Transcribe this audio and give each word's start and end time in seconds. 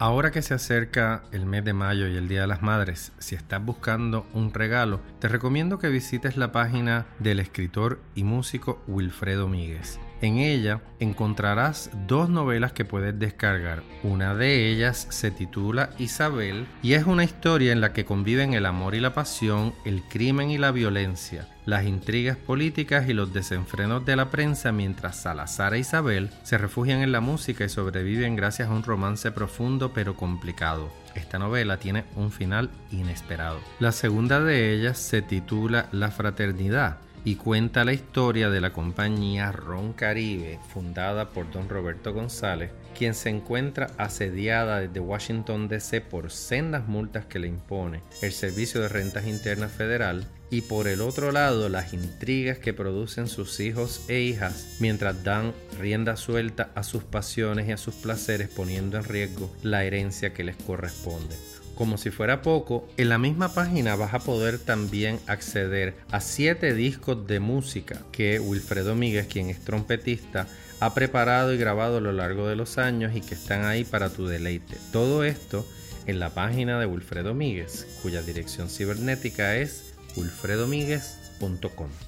Ahora 0.00 0.30
que 0.30 0.42
se 0.42 0.54
acerca 0.54 1.24
el 1.32 1.44
mes 1.44 1.64
de 1.64 1.72
mayo 1.72 2.06
y 2.06 2.16
el 2.16 2.28
Día 2.28 2.42
de 2.42 2.46
las 2.46 2.62
Madres, 2.62 3.10
si 3.18 3.34
estás 3.34 3.64
buscando 3.64 4.28
un 4.32 4.54
regalo, 4.54 5.00
te 5.18 5.26
recomiendo 5.26 5.80
que 5.80 5.88
visites 5.88 6.36
la 6.36 6.52
página 6.52 7.06
del 7.18 7.40
escritor 7.40 7.98
y 8.14 8.22
músico 8.22 8.80
Wilfredo 8.86 9.48
Míguez. 9.48 9.98
En 10.20 10.38
ella 10.38 10.80
encontrarás 10.98 11.90
dos 12.08 12.28
novelas 12.28 12.72
que 12.72 12.84
puedes 12.84 13.16
descargar. 13.18 13.84
Una 14.02 14.34
de 14.34 14.68
ellas 14.68 15.06
se 15.10 15.30
titula 15.30 15.90
Isabel 15.98 16.66
y 16.82 16.94
es 16.94 17.04
una 17.04 17.22
historia 17.22 17.70
en 17.70 17.80
la 17.80 17.92
que 17.92 18.04
conviven 18.04 18.52
el 18.52 18.66
amor 18.66 18.96
y 18.96 19.00
la 19.00 19.14
pasión, 19.14 19.74
el 19.84 20.02
crimen 20.02 20.50
y 20.50 20.58
la 20.58 20.72
violencia, 20.72 21.46
las 21.66 21.84
intrigas 21.84 22.36
políticas 22.36 23.08
y 23.08 23.12
los 23.12 23.32
desenfrenos 23.32 24.04
de 24.04 24.16
la 24.16 24.28
prensa 24.30 24.72
mientras 24.72 25.22
Salazar 25.22 25.74
e 25.74 25.80
Isabel 25.80 26.30
se 26.42 26.58
refugian 26.58 27.00
en 27.00 27.12
la 27.12 27.20
música 27.20 27.64
y 27.64 27.68
sobreviven 27.68 28.34
gracias 28.34 28.68
a 28.68 28.72
un 28.72 28.82
romance 28.82 29.30
profundo 29.30 29.92
pero 29.94 30.16
complicado. 30.16 30.90
Esta 31.14 31.38
novela 31.38 31.78
tiene 31.78 32.04
un 32.16 32.32
final 32.32 32.70
inesperado. 32.90 33.60
La 33.78 33.92
segunda 33.92 34.40
de 34.40 34.74
ellas 34.74 34.98
se 34.98 35.22
titula 35.22 35.88
La 35.92 36.10
Fraternidad 36.10 36.98
y 37.24 37.36
cuenta 37.36 37.84
la 37.84 37.92
historia 37.92 38.50
de 38.50 38.60
la 38.60 38.72
compañía 38.72 39.52
Ron 39.52 39.92
Caribe, 39.92 40.58
fundada 40.72 41.30
por 41.30 41.50
don 41.50 41.68
Roberto 41.68 42.12
González, 42.12 42.70
quien 42.96 43.14
se 43.14 43.30
encuentra 43.30 43.90
asediada 43.96 44.80
desde 44.80 45.00
Washington 45.00 45.68
DC 45.68 46.00
por 46.00 46.30
sendas 46.30 46.88
multas 46.88 47.26
que 47.26 47.38
le 47.38 47.48
impone 47.48 48.02
el 48.22 48.32
Servicio 48.32 48.80
de 48.80 48.88
Rentas 48.88 49.26
Internas 49.26 49.72
Federal 49.72 50.26
y 50.50 50.62
por 50.62 50.88
el 50.88 51.00
otro 51.00 51.30
lado 51.30 51.68
las 51.68 51.92
intrigas 51.92 52.58
que 52.58 52.72
producen 52.72 53.28
sus 53.28 53.60
hijos 53.60 54.04
e 54.08 54.20
hijas 54.20 54.76
mientras 54.80 55.22
dan 55.22 55.52
rienda 55.78 56.16
suelta 56.16 56.70
a 56.74 56.82
sus 56.82 57.04
pasiones 57.04 57.68
y 57.68 57.72
a 57.72 57.76
sus 57.76 57.94
placeres 57.94 58.48
poniendo 58.48 58.96
en 58.96 59.04
riesgo 59.04 59.54
la 59.62 59.84
herencia 59.84 60.32
que 60.32 60.44
les 60.44 60.56
corresponde. 60.56 61.36
Como 61.78 61.96
si 61.96 62.10
fuera 62.10 62.42
poco, 62.42 62.88
en 62.96 63.08
la 63.08 63.18
misma 63.18 63.54
página 63.54 63.94
vas 63.94 64.12
a 64.12 64.18
poder 64.18 64.58
también 64.58 65.20
acceder 65.28 65.94
a 66.10 66.20
siete 66.20 66.74
discos 66.74 67.28
de 67.28 67.38
música 67.38 68.00
que 68.10 68.40
Wilfredo 68.40 68.96
Míguez, 68.96 69.28
quien 69.28 69.48
es 69.48 69.60
trompetista, 69.60 70.48
ha 70.80 70.92
preparado 70.92 71.54
y 71.54 71.56
grabado 71.56 71.98
a 71.98 72.00
lo 72.00 72.10
largo 72.10 72.48
de 72.48 72.56
los 72.56 72.78
años 72.78 73.14
y 73.14 73.20
que 73.20 73.36
están 73.36 73.64
ahí 73.64 73.84
para 73.84 74.10
tu 74.10 74.26
deleite. 74.26 74.76
Todo 74.90 75.22
esto 75.22 75.64
en 76.08 76.18
la 76.18 76.30
página 76.30 76.80
de 76.80 76.86
Wilfredo 76.86 77.32
Míguez, 77.32 77.86
cuya 78.02 78.22
dirección 78.22 78.68
cibernética 78.68 79.54
es 79.54 79.94
wilfredomíguez.com. 80.16 82.07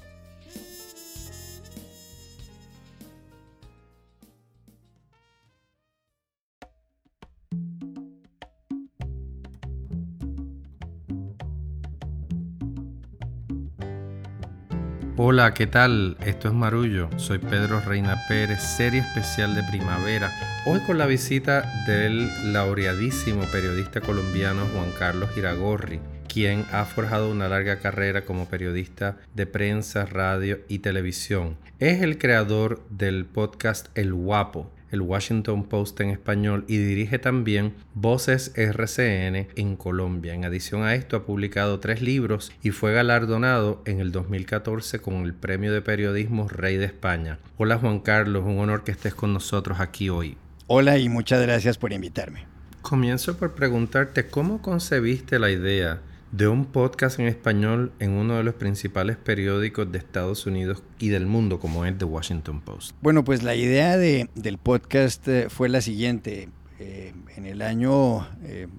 Hola, 15.23 15.53
¿qué 15.53 15.67
tal? 15.67 16.17
Esto 16.25 16.47
es 16.47 16.53
Marullo, 16.55 17.07
soy 17.17 17.37
Pedro 17.37 17.79
Reina 17.79 18.17
Pérez, 18.27 18.59
serie 18.59 19.01
especial 19.01 19.53
de 19.53 19.61
primavera. 19.61 20.31
Hoy 20.65 20.79
con 20.79 20.97
la 20.97 21.05
visita 21.05 21.61
del 21.85 22.27
laureadísimo 22.51 23.43
periodista 23.51 24.01
colombiano 24.01 24.65
Juan 24.73 24.89
Carlos 24.97 25.29
Giragorri, 25.35 25.99
quien 26.27 26.65
ha 26.71 26.85
forjado 26.85 27.29
una 27.29 27.47
larga 27.47 27.77
carrera 27.77 28.25
como 28.25 28.47
periodista 28.47 29.19
de 29.35 29.45
prensa, 29.45 30.07
radio 30.07 30.61
y 30.67 30.79
televisión. 30.79 31.55
Es 31.77 32.01
el 32.01 32.17
creador 32.17 32.81
del 32.89 33.25
podcast 33.25 33.89
El 33.93 34.15
Guapo, 34.15 34.71
el 34.91 35.01
Washington 35.01 35.63
Post 35.63 35.99
en 36.01 36.09
español 36.09 36.65
y 36.67 36.77
dirige 36.77 37.19
también 37.19 37.73
Voces 37.93 38.51
RCN 38.55 39.47
en 39.55 39.75
Colombia. 39.75 40.33
En 40.33 40.45
adición 40.45 40.83
a 40.83 40.95
esto 40.95 41.17
ha 41.17 41.25
publicado 41.25 41.79
tres 41.79 42.01
libros 42.01 42.51
y 42.61 42.71
fue 42.71 42.93
galardonado 42.93 43.81
en 43.85 43.99
el 43.99 44.11
2014 44.11 44.99
con 44.99 45.25
el 45.25 45.33
Premio 45.33 45.73
de 45.73 45.81
Periodismo 45.81 46.47
Rey 46.47 46.77
de 46.77 46.85
España. 46.85 47.39
Hola 47.57 47.77
Juan 47.77 47.99
Carlos, 47.99 48.43
un 48.45 48.59
honor 48.59 48.83
que 48.83 48.91
estés 48.91 49.15
con 49.15 49.33
nosotros 49.33 49.79
aquí 49.79 50.09
hoy. 50.09 50.37
Hola 50.67 50.97
y 50.97 51.09
muchas 51.09 51.41
gracias 51.41 51.77
por 51.77 51.93
invitarme. 51.93 52.45
Comienzo 52.81 53.37
por 53.37 53.53
preguntarte 53.53 54.27
cómo 54.27 54.61
concebiste 54.61 55.37
la 55.37 55.51
idea 55.51 56.01
de 56.31 56.47
un 56.47 56.65
podcast 56.65 57.19
en 57.19 57.27
español 57.27 57.91
en 57.99 58.11
uno 58.11 58.37
de 58.37 58.43
los 58.43 58.55
principales 58.55 59.17
periódicos 59.17 59.91
de 59.91 59.97
Estados 59.97 60.45
Unidos 60.45 60.81
y 60.97 61.09
del 61.09 61.25
mundo 61.25 61.59
como 61.59 61.85
es 61.85 61.97
The 61.97 62.05
Washington 62.05 62.61
Post? 62.61 62.95
Bueno, 63.01 63.23
pues 63.23 63.43
la 63.43 63.55
idea 63.55 63.97
de, 63.97 64.29
del 64.35 64.57
podcast 64.57 65.27
eh, 65.27 65.49
fue 65.49 65.69
la 65.69 65.81
siguiente. 65.81 66.49
Eh, 66.79 67.13
en 67.35 67.45
el 67.45 67.61
año 67.61 68.27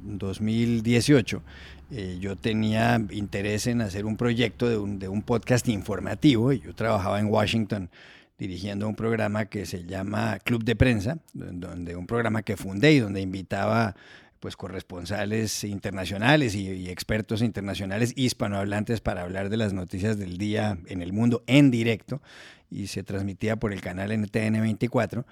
2018 0.03 1.43
eh, 1.93 2.19
yo 2.21 2.35
tenía 2.35 3.01
interés 3.11 3.69
en 3.69 3.81
hacer 3.81 4.07
un 4.07 4.17
proyecto 4.17 4.69
de 4.69 4.77
un, 4.77 4.99
de 4.99 5.09
un 5.09 5.23
podcast 5.23 5.69
informativo 5.69 6.53
y 6.53 6.61
yo 6.61 6.75
trabajaba 6.75 7.21
en 7.21 7.27
Washington 7.27 7.91
dirigiendo 8.39 8.89
un 8.89 8.97
programa 8.97 9.45
que 9.45 9.67
se 9.67 9.85
llama 9.85 10.39
Club 10.43 10.65
de 10.65 10.75
Prensa, 10.75 11.19
donde 11.33 11.95
un 11.95 12.07
programa 12.07 12.43
que 12.43 12.57
fundé 12.57 12.95
y 12.95 12.99
donde 12.99 13.21
invitaba 13.21 13.95
pues 14.43 14.57
corresponsales 14.57 15.63
internacionales 15.63 16.57
y, 16.57 16.91
expertos 16.91 17.43
internacionales 17.43 18.13
hispanohablantes 18.17 19.01
para 19.01 19.23
hablar 19.23 19.51
de 19.51 19.57
las 19.57 19.73
noticias 19.73 20.19
del 20.19 20.37
día 20.37 20.79
en 20.89 21.01
el 21.01 21.13
mundo 21.13 21.45
en 21.47 21.71
directo 21.71 22.21
y 22.73 22.87
se 22.87 23.03
transmitía 23.03 23.57
por 23.57 23.73
el 23.73 23.81
canal 23.81 24.13
NTN 24.13 24.61
24. 24.61 25.27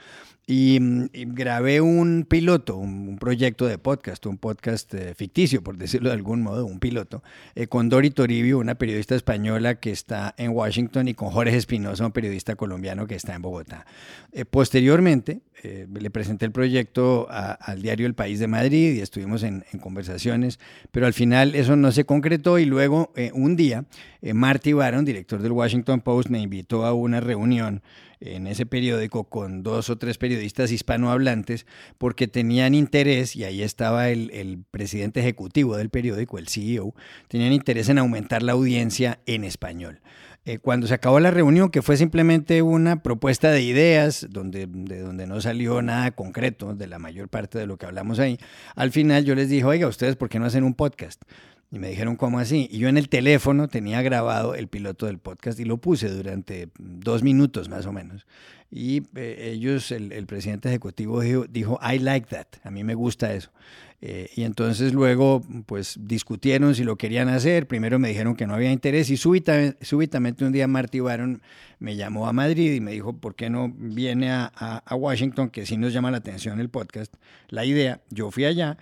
Y, 0.52 0.80
grabé 1.28 1.80
un 1.80 2.26
piloto, 2.28 2.76
un, 2.76 3.18
proyecto 3.18 3.66
de 3.66 3.78
podcast, 3.78 4.26
un 4.26 4.36
podcast 4.36 4.92
eh, 4.94 5.14
ficticio, 5.14 5.62
por 5.62 5.76
decirlo 5.76 6.08
de 6.08 6.16
algún 6.16 6.42
modo, 6.42 6.66
un 6.66 6.80
piloto, 6.80 7.22
eh, 7.54 7.68
con 7.68 7.88
Dori 7.88 8.10
Toribio, 8.10 8.58
una 8.58 8.74
periodista 8.74 9.14
española 9.14 9.76
que 9.76 9.92
está 9.92 10.34
en 10.38 10.50
Washington, 10.50 11.06
y 11.06 11.14
con 11.14 11.30
Jorge 11.30 11.56
Espinosa, 11.56 12.04
un 12.04 12.10
periodista 12.10 12.56
colombiano 12.56 13.06
que 13.06 13.14
está 13.14 13.34
en 13.36 13.42
Bogotá. 13.42 13.86
Eh, 14.32 14.44
posteriormente, 14.44 15.40
le 15.62 16.10
presenté 16.10 16.46
el 16.46 16.52
proyecto 16.52 17.28
al 17.28 17.82
diario 17.82 18.06
El 18.06 18.14
País 18.14 18.38
de 18.38 18.46
Madrid 18.46 18.94
y 18.94 19.00
estuvimos 19.00 19.42
en, 19.42 19.66
en, 19.70 19.78
conversaciones, 19.78 20.58
pero 20.90 21.04
al 21.04 21.12
final 21.12 21.54
eso 21.54 21.76
no 21.76 21.92
se 21.92 22.06
concretó 22.06 22.58
y 22.58 22.64
luego 22.64 23.12
un 23.34 23.56
día 23.56 23.84
Marty 24.22 24.72
Baron, 24.72 25.04
director 25.04 25.42
del 25.42 25.52
Washington 25.52 26.00
Post, 26.00 26.30
me 26.30 26.40
invitó 26.40 26.86
a 26.86 26.94
una 26.94 27.20
reunión 27.30 27.82
en 28.20 28.46
ese 28.46 28.66
periódico 28.66 29.24
con 29.24 29.62
dos 29.62 29.88
o 29.88 29.96
tres 29.96 30.18
periodistas 30.18 30.72
hispanohablantes 30.72 31.64
porque 31.96 32.26
tenían 32.26 32.74
interés, 32.74 33.36
y 33.36 33.44
ahí 33.44 33.62
estaba 33.62 34.10
el, 34.10 34.64
presidente 34.70 35.20
ejecutivo 35.20 35.76
del 35.76 35.90
periódico, 35.90 36.38
el 36.38 36.48
CEO, 36.48 36.94
tenían 37.28 37.52
interés 37.52 37.88
en 37.88 37.98
aumentar 37.98 38.42
la 38.42 38.52
audiencia 38.52 39.20
en 39.26 39.44
español. 39.44 40.00
Eh, 40.44 40.58
cuando 40.58 40.86
se 40.86 40.94
acabó 40.94 41.20
la 41.20 41.30
reunión, 41.30 41.70
que 41.70 41.82
fue 41.82 41.96
simplemente 41.96 42.62
una 42.62 43.02
propuesta 43.02 43.50
de 43.50 43.62
ideas, 43.62 44.26
donde, 44.30 44.66
de 44.66 45.00
donde 45.00 45.26
no 45.26 45.40
salió 45.40 45.82
nada 45.82 46.10
concreto 46.10 46.74
de 46.74 46.86
la 46.86 46.98
mayor 46.98 47.28
parte 47.28 47.58
de 47.58 47.66
lo 47.66 47.76
que 47.76 47.86
hablamos 47.86 48.18
ahí, 48.18 48.38
al 48.74 48.90
final 48.90 49.24
yo 49.24 49.34
les 49.34 49.48
dije, 49.48 49.64
oiga, 49.64 49.86
ustedes, 49.86 50.16
¿por 50.16 50.28
qué 50.28 50.38
no 50.38 50.46
hacen 50.46 50.64
un 50.64 50.74
podcast? 50.74 51.22
Y 51.72 51.78
me 51.78 51.88
dijeron, 51.88 52.16
¿cómo 52.16 52.40
así? 52.40 52.68
Y 52.70 52.78
yo 52.78 52.88
en 52.88 52.98
el 52.98 53.08
teléfono 53.08 53.68
tenía 53.68 54.02
grabado 54.02 54.56
el 54.56 54.66
piloto 54.66 55.06
del 55.06 55.18
podcast 55.18 55.60
y 55.60 55.64
lo 55.64 55.76
puse 55.76 56.08
durante 56.08 56.68
dos 56.78 57.22
minutos 57.22 57.68
más 57.68 57.86
o 57.86 57.92
menos. 57.92 58.26
Y 58.72 59.02
eh, 59.14 59.50
ellos, 59.52 59.92
el, 59.92 60.26
presidente 60.26 60.68
ejecutivo 60.68 61.20
dijo, 61.48 61.78
I 61.82 62.00
like 62.00 62.26
that, 62.28 62.46
a 62.64 62.72
mí 62.72 62.82
me 62.82 62.94
gusta 62.94 63.32
eso. 63.34 63.50
Eh, 64.02 64.30
y 64.34 64.42
entonces 64.42 64.94
luego, 64.94 65.42
pues 65.66 65.96
discutieron 66.00 66.74
si 66.74 66.82
lo 66.82 66.96
querían 66.96 67.28
hacer. 67.28 67.68
Primero 67.68 68.00
me 68.00 68.08
dijeron 68.08 68.34
que 68.34 68.48
no 68.48 68.54
había 68.54 68.72
interés 68.72 69.10
y 69.10 69.16
súbitamente, 69.16 70.44
un 70.44 70.52
día 70.52 70.66
Marty 70.66 70.98
Baron 70.98 71.40
me 71.78 71.94
llamó 71.94 72.26
a 72.26 72.32
Madrid 72.32 72.72
y 72.72 72.80
me 72.80 72.92
dijo, 72.92 73.12
¿por 73.12 73.36
qué 73.36 73.48
no 73.48 73.72
viene 73.72 74.32
a, 74.32 74.46
a 74.54 74.94
Washington? 74.96 75.50
Que 75.50 75.66
sí 75.66 75.76
nos 75.76 75.92
llama 75.92 76.10
la 76.10 76.18
atención 76.18 76.58
el 76.58 76.68
podcast, 76.68 77.14
la 77.48 77.64
idea. 77.64 78.00
Yo 78.10 78.32
fui 78.32 78.44
allá 78.44 78.76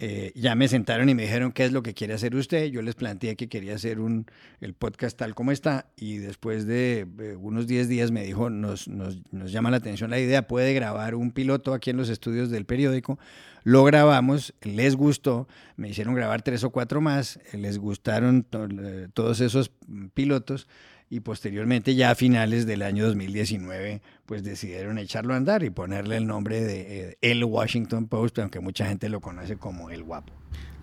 eh, 0.00 0.30
ya 0.36 0.54
me 0.54 0.68
sentaron 0.68 1.08
y 1.08 1.14
me 1.16 1.22
dijeron 1.22 1.50
qué 1.50 1.64
es 1.64 1.72
lo 1.72 1.82
que 1.82 1.92
quiere 1.92 2.14
hacer 2.14 2.36
usted. 2.36 2.66
Yo 2.66 2.82
les 2.82 2.94
planteé 2.94 3.34
que 3.34 3.48
quería 3.48 3.74
hacer 3.74 3.98
un, 3.98 4.26
el 4.60 4.72
podcast 4.74 5.18
tal 5.18 5.34
como 5.34 5.50
está 5.50 5.86
y 5.96 6.18
después 6.18 6.66
de 6.68 7.06
eh, 7.18 7.36
unos 7.36 7.66
10 7.66 7.88
días 7.88 8.12
me 8.12 8.22
dijo, 8.22 8.48
nos, 8.48 8.86
nos, 8.86 9.18
nos, 9.32 9.50
llama 9.50 9.72
la 9.72 9.78
atención 9.78 10.10
la 10.10 10.20
idea, 10.20 10.46
puede 10.46 10.72
grabar 10.72 11.16
un 11.16 11.32
piloto 11.32 11.74
aquí 11.74 11.90
en 11.90 11.96
los 11.96 12.10
estudios 12.10 12.48
del 12.48 12.64
periódico. 12.64 13.18
Lo 13.64 13.82
grabamos, 13.82 14.54
les 14.62 14.94
gustó, 14.94 15.48
me 15.76 15.88
hicieron 15.88 16.14
grabar 16.14 16.42
tres 16.42 16.62
o 16.62 16.70
cuatro 16.70 17.00
más, 17.00 17.40
les 17.52 17.78
gustaron 17.78 18.46
eh, 18.52 19.08
todos 19.12 19.40
esos 19.40 19.72
pilotos 20.14 20.68
y 21.10 21.20
posteriormente 21.20 21.94
ya 21.94 22.10
a 22.10 22.14
finales 22.14 22.66
del 22.66 22.82
año 22.82 23.06
2019 23.06 24.02
pues 24.26 24.44
decidieron 24.44 24.98
echarlo 24.98 25.34
a 25.34 25.36
andar 25.36 25.62
y 25.62 25.70
ponerle 25.70 26.16
el 26.16 26.26
nombre 26.26 26.60
de 26.60 27.10
eh, 27.10 27.18
El 27.22 27.44
Washington 27.44 28.08
Post, 28.08 28.38
aunque 28.38 28.60
mucha 28.60 28.86
gente 28.86 29.08
lo 29.08 29.20
conoce 29.20 29.56
como 29.56 29.90
El 29.90 30.02
Guapo. 30.02 30.32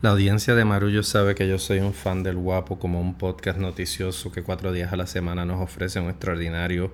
La 0.01 0.12
audiencia 0.12 0.56
de 0.56 0.66
Marullo 0.66 1.04
sabe 1.04 1.36
que 1.36 1.48
yo 1.48 1.57
soy 1.57 1.80
un 1.80 1.94
fan 1.94 2.22
del 2.22 2.36
Guapo 2.36 2.77
como 2.77 3.01
un 3.01 3.18
podcast 3.18 3.57
noticioso 3.57 4.31
que 4.31 4.44
cuatro 4.44 4.72
días 4.72 4.94
a 4.94 4.98
la 4.98 5.07
semana 5.07 5.45
nos 5.45 5.62
ofrece 5.62 6.00
un 6.00 6.10
extraordinario 6.10 6.94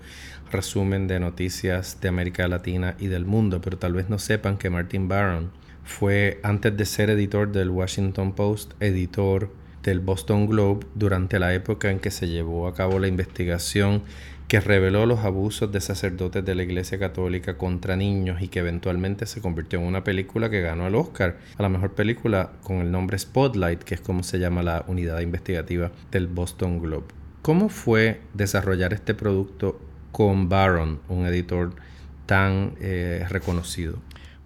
resumen 0.52 1.08
de 1.08 1.20
noticias 1.20 2.00
de 2.00 2.10
América 2.10 2.48
Latina 2.48 2.96
y 3.00 3.08
del 3.08 3.26
mundo, 3.26 3.60
pero 3.60 3.78
tal 3.78 3.94
vez 3.94 4.10
no 4.10 4.20
sepan 4.20 4.58
que 4.58 4.70
Martin 4.70 5.08
Barron 5.08 5.52
fue 5.84 6.40
antes 6.44 6.78
de 6.78 6.86
ser 6.86 7.10
editor 7.10 7.52
del 7.52 7.70
Washington 7.70 8.34
Post, 8.34 8.74
editor 8.80 9.52
del 9.84 10.00
Boston 10.00 10.48
Globe 10.48 10.86
durante 10.96 11.40
la 11.40 11.54
época 11.54 11.90
en 11.90 12.00
que 12.00 12.12
se 12.12 12.28
llevó 12.28 12.68
a 12.68 12.74
cabo 12.74 13.00
la 13.00 13.08
investigación 13.08 14.04
que 14.52 14.60
reveló 14.60 15.06
los 15.06 15.20
abusos 15.20 15.72
de 15.72 15.80
sacerdotes 15.80 16.44
de 16.44 16.56
la 16.56 16.64
Iglesia 16.64 17.00
Católica 17.00 17.58
contra 17.58 17.96
niños 17.96 18.42
y 18.42 18.50
que 18.50 18.60
eventualmente 18.60 19.26
se 19.26 19.40
convirtió 19.40 19.80
en 19.80 19.86
una 19.86 20.04
película 20.04 20.50
que 20.50 20.60
ganó 20.60 20.88
el 20.88 20.96
Oscar 20.96 21.38
a 21.58 21.62
la 21.64 21.70
mejor 21.70 21.94
película 21.94 22.52
con 22.62 22.80
el 22.80 22.92
nombre 22.92 23.18
Spotlight, 23.18 23.82
que 23.84 23.96
es 23.96 24.02
como 24.02 24.24
se 24.24 24.40
llama 24.40 24.62
la 24.62 24.84
unidad 24.88 25.22
investigativa 25.22 25.92
del 26.12 26.28
Boston 26.28 26.82
Globe. 26.82 27.06
¿Cómo 27.42 27.70
fue 27.70 28.20
desarrollar 28.34 28.92
este 28.92 29.14
producto 29.14 29.80
con 30.12 30.50
Baron, 30.50 31.00
un 31.08 31.26
editor 31.26 31.74
tan 32.26 32.74
eh, 32.82 33.26
reconocido? 33.30 34.00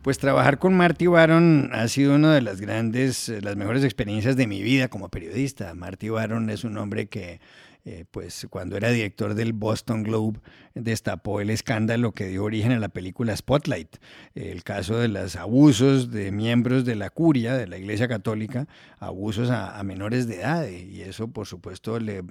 Pues 0.05 0.19
trabajar 0.19 0.59
con 0.59 0.75
Marty 0.77 1.07
Baron 1.07 1.71
ha 1.73 1.87
sido 1.87 2.13
una 2.13 2.31
de 2.31 2.41
las 2.41 2.61
grandes, 2.61 3.27
eh, 3.27 3.41
las 3.41 3.55
mejores 3.55 3.83
experiencias 3.83 4.35
de 4.35 4.45
mi 4.45 4.61
vida 4.61 4.87
como 4.87 5.09
periodista. 5.09 5.73
Marty 5.73 6.09
Baron 6.09 6.51
es 6.51 6.63
un 6.63 6.77
hombre 6.77 7.07
que 7.07 7.39
eh, 7.87 8.03
pues 8.09 8.47
cuando 8.49 8.77
era 8.77 8.89
director 8.89 9.35
del 9.35 9.53
Boston 9.53 10.01
Globe 10.01 10.39
destapó 10.73 11.39
el 11.39 11.51
escándalo 11.51 12.13
que 12.13 12.25
dio 12.25 12.43
origen 12.43 12.71
a 12.71 12.79
la 12.79 12.89
película 12.89 13.37
Spotlight, 13.37 13.97
el 14.33 14.63
caso 14.63 14.97
de 14.97 15.07
los 15.07 15.35
abusos 15.35 16.09
de 16.09 16.31
miembros 16.31 16.83
de 16.83 16.95
la 16.95 17.11
curia, 17.11 17.55
de 17.55 17.67
la 17.67 17.77
Iglesia 17.77 18.07
Católica, 18.07 18.67
abusos 18.97 19.51
a, 19.51 19.81
menores 19.83 20.27
de 20.27 20.37
edad, 20.37 20.67
y 20.67 21.01
eso 21.01 21.27
por 21.27 21.45
supuesto 21.45 21.99
le 21.99 22.23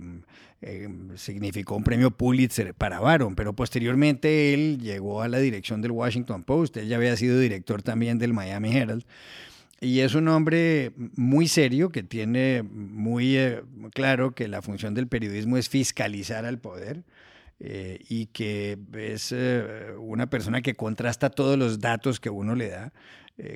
eh, 0.60 0.88
significó 1.14 1.76
un 1.76 1.84
premio 1.84 2.10
Pulitzer 2.10 2.74
para 2.74 2.98
Baron, 2.98 3.36
pero 3.36 3.52
posteriormente 3.52 4.54
él 4.54 4.80
llegó 4.80 5.22
a 5.22 5.28
la 5.28 5.38
dirección 5.38 5.82
del 5.82 5.92
Washington 5.92 6.42
Post, 6.42 6.78
él 6.78 6.88
ya 6.88 6.96
había 6.96 7.16
sido 7.16 7.38
director 7.38 7.80
también 7.80 8.18
del 8.18 8.32
Miami 8.32 8.76
Herald, 8.76 9.04
y 9.84 10.00
es 10.00 10.14
un 10.14 10.28
hombre 10.28 10.92
muy 10.96 11.46
serio 11.46 11.90
que 11.90 12.02
tiene 12.02 12.62
muy 12.62 13.36
eh, 13.36 13.62
claro 13.92 14.34
que 14.34 14.48
la 14.48 14.62
función 14.62 14.94
del 14.94 15.08
periodismo 15.08 15.56
es 15.56 15.68
fiscalizar 15.68 16.46
al 16.46 16.58
poder 16.58 17.04
eh, 17.60 18.00
y 18.08 18.26
que 18.26 18.78
es 18.94 19.32
eh, 19.32 19.92
una 19.98 20.28
persona 20.30 20.62
que 20.62 20.74
contrasta 20.74 21.30
todos 21.30 21.58
los 21.58 21.80
datos 21.80 22.18
que 22.18 22.30
uno 22.30 22.54
le 22.54 22.70
da, 22.70 22.92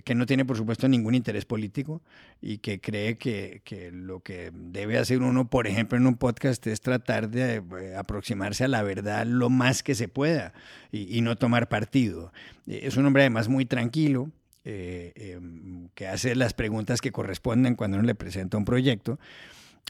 que 0.05 0.17
no 0.17 0.27
tiene 0.27 0.45
por 0.45 0.57
supuesto 0.57 0.89
ningún 0.89 1.15
interés 1.15 1.45
político 1.45 2.03
y 2.43 2.59
que 2.59 2.81
cree 2.81 3.17
que, 3.17 3.63
que, 3.65 3.93
lo 3.93 4.19
que 4.19 4.51
debe 4.53 4.99
hacer 4.99 5.23
uno, 5.23 5.49
por 5.49 5.69
ejemplo, 5.69 5.97
en 5.97 6.09
un 6.09 6.17
podcast 6.17 6.67
es 6.67 6.81
tratar 6.81 7.31
de 7.31 7.63
aproximarse 7.97 8.65
a 8.65 8.69
la 8.69 8.83
verdad 8.83 9.25
lo 9.25 9.51
más 9.51 9.85
que 9.85 9.95
se 9.95 10.09
pueda 10.09 10.53
y, 10.91 11.17
y 11.17 11.21
no 11.21 11.37
tomar 11.37 11.69
partido. 11.69 12.33
es 12.67 12.97
un 12.97 13.07
hombre 13.07 13.23
además 13.23 13.47
muy 13.49 13.67
tranquilo 13.67 14.33
eh, 14.71 15.13
em, 15.17 15.89
que 15.95 16.07
hace 16.09 16.35
las 16.35 16.53
preguntas 16.53 17.01
que 17.01 17.11
corresponden 17.11 17.75
cuando 17.75 17.97
uno 17.97 18.07
le 18.07 18.15
presenta 18.15 18.59
un 18.59 18.67
proyecto 18.67 19.19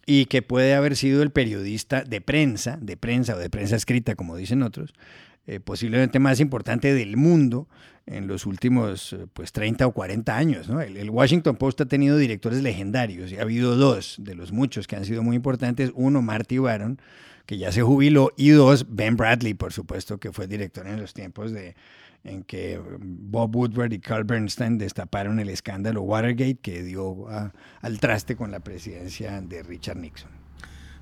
y 0.06 0.26
que 0.26 0.40
puede 0.40 0.72
haber 0.74 0.94
sido 0.94 1.24
el 1.24 1.32
periodista 1.32 2.04
de 2.04 2.20
prensa, 2.20 2.78
de 2.80 2.96
prensa 2.96 3.34
o 3.34 3.38
de 3.38 3.50
prensa 3.50 3.74
escrita, 3.74 4.14
como 4.14 4.36
dicen 4.36 4.62
otros, 4.62 4.94
eh, 5.48 5.58
posiblemente 5.58 6.20
más 6.20 6.38
importante 6.38 6.94
del 6.94 7.16
mundo 7.16 7.66
en 8.06 8.28
los 8.28 8.46
últimos 8.46 9.14
eh, 9.14 9.26
pues 9.32 9.50
30 9.50 9.84
o 9.84 9.90
40 9.90 10.36
años. 10.36 10.68
El, 10.68 11.10
Washington 11.10 11.56
Post 11.56 11.80
ha 11.80 11.86
tenido 11.86 12.16
directores 12.16 12.62
legendarios 12.62 13.32
y 13.32 13.38
ha 13.38 13.42
habido 13.42 13.74
dos 13.74 14.14
de 14.20 14.36
los 14.36 14.52
muchos 14.52 14.86
que 14.86 14.94
han 14.94 15.04
sido 15.04 15.24
muy 15.24 15.34
importantes. 15.34 15.90
Uno, 15.96 16.22
Marty 16.22 16.58
Baron, 16.58 17.00
que 17.46 17.58
ya 17.58 17.72
se 17.72 17.82
jubiló, 17.82 18.30
y 18.36 18.50
dos, 18.50 18.86
Ben 18.88 19.16
Bradley, 19.16 19.54
por 19.54 19.72
supuesto, 19.72 20.18
que 20.18 20.30
fue 20.30 20.46
director 20.46 20.86
en 20.86 21.00
los 21.00 21.14
tiempos 21.14 21.50
de, 21.50 21.74
en 22.24 22.42
que 22.42 22.80
Bob 23.00 23.54
Woodward 23.54 23.92
y 23.92 23.98
Carl 23.98 24.24
Bernstein 24.24 24.78
destaparon 24.78 25.40
el 25.40 25.48
escándalo 25.48 26.02
Watergate 26.02 26.58
que 26.60 26.82
dio 26.82 27.26
al 27.28 28.00
traste 28.00 28.36
con 28.36 28.50
la 28.50 28.60
presidencia 28.60 29.40
de 29.40 29.62
Richard 29.62 29.96
Nixon. 29.96 30.30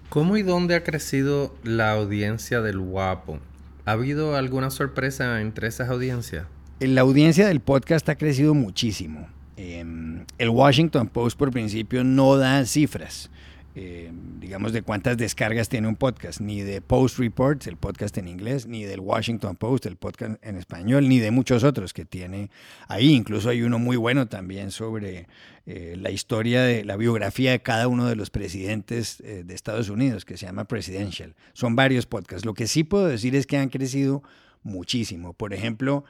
¿Cómo 0.09 0.37
y 0.37 0.43
dónde 0.43 0.77
ha 0.77 0.85
crecido 0.85 1.55
la 1.65 1.93
audiencia 1.93 2.61
del 2.61 2.79
Guapo? 2.79 3.41
¿Ha 3.85 3.93
habido 3.93 4.37
alguna 4.37 4.71
sorpresa 4.71 5.41
entre 5.41 5.67
esas 5.67 5.89
audiencias? 5.89 6.47
La 6.79 7.01
audiencia 7.01 7.47
del 7.47 7.61
podcast 7.61 8.09
ha 8.09 8.17
crecido 8.17 8.55
muchísimo. 8.55 9.29
Em, 9.57 10.25
el 10.39 10.51
Washington 10.51 11.09
Post 11.09 11.39
por 11.39 11.51
principio 11.51 12.05
no 12.05 12.37
da 12.37 12.65
cifras. 12.67 13.31
Eh, 13.79 14.11
digamos, 14.41 14.73
de 14.73 14.81
cuántas 14.81 15.19
descargas 15.19 15.69
tiene 15.69 15.87
un 15.87 15.97
podcast, 15.97 16.41
ni 16.41 16.63
de 16.63 16.81
Post 16.81 17.19
Reports, 17.19 17.67
el 17.67 17.77
podcast 17.77 18.17
en 18.17 18.27
inglés, 18.27 18.67
ni 18.67 18.85
del 18.85 19.01
Washington 19.01 19.55
Post, 19.55 19.85
el 19.85 19.97
podcast 19.97 20.43
en 20.43 20.57
español, 20.57 21.11
ni 21.11 21.19
de 21.19 21.31
muchos 21.31 21.63
otros 21.63 21.93
que 21.93 22.07
tiene 22.07 22.51
ahí. 22.89 23.13
Incluso 23.13 23.51
hay 23.51 23.61
uno 23.61 23.79
muy 23.79 23.99
bueno 23.99 24.29
también 24.29 24.71
sobre 24.71 25.29
eh, 25.67 25.95
la 26.01 26.11
historia 26.11 26.63
de 26.63 26.87
la 26.87 26.97
biografía 26.97 27.51
de 27.51 27.61
cada 27.61 27.87
uno 27.87 28.07
de 28.07 28.17
los 28.17 28.31
presidentes 28.31 29.21
eh, 29.21 29.43
de 29.45 29.55
Estados 29.55 29.91
Unidos, 29.91 30.25
que 30.25 30.39
se 30.39 30.47
llama 30.47 30.65
Presidential. 30.65 31.35
Son 31.53 31.77
varios 31.77 32.07
podcasts. 32.07 32.47
Lo 32.47 32.55
que 32.55 32.69
sí 32.69 32.83
puedo 32.83 33.05
decir 33.05 33.37
es 33.37 33.47
que 33.47 33.59
han 33.59 33.69
crecido 33.69 34.23
muchísimo. 34.63 35.35
Por 35.35 35.53
ejemplo, 35.53 36.07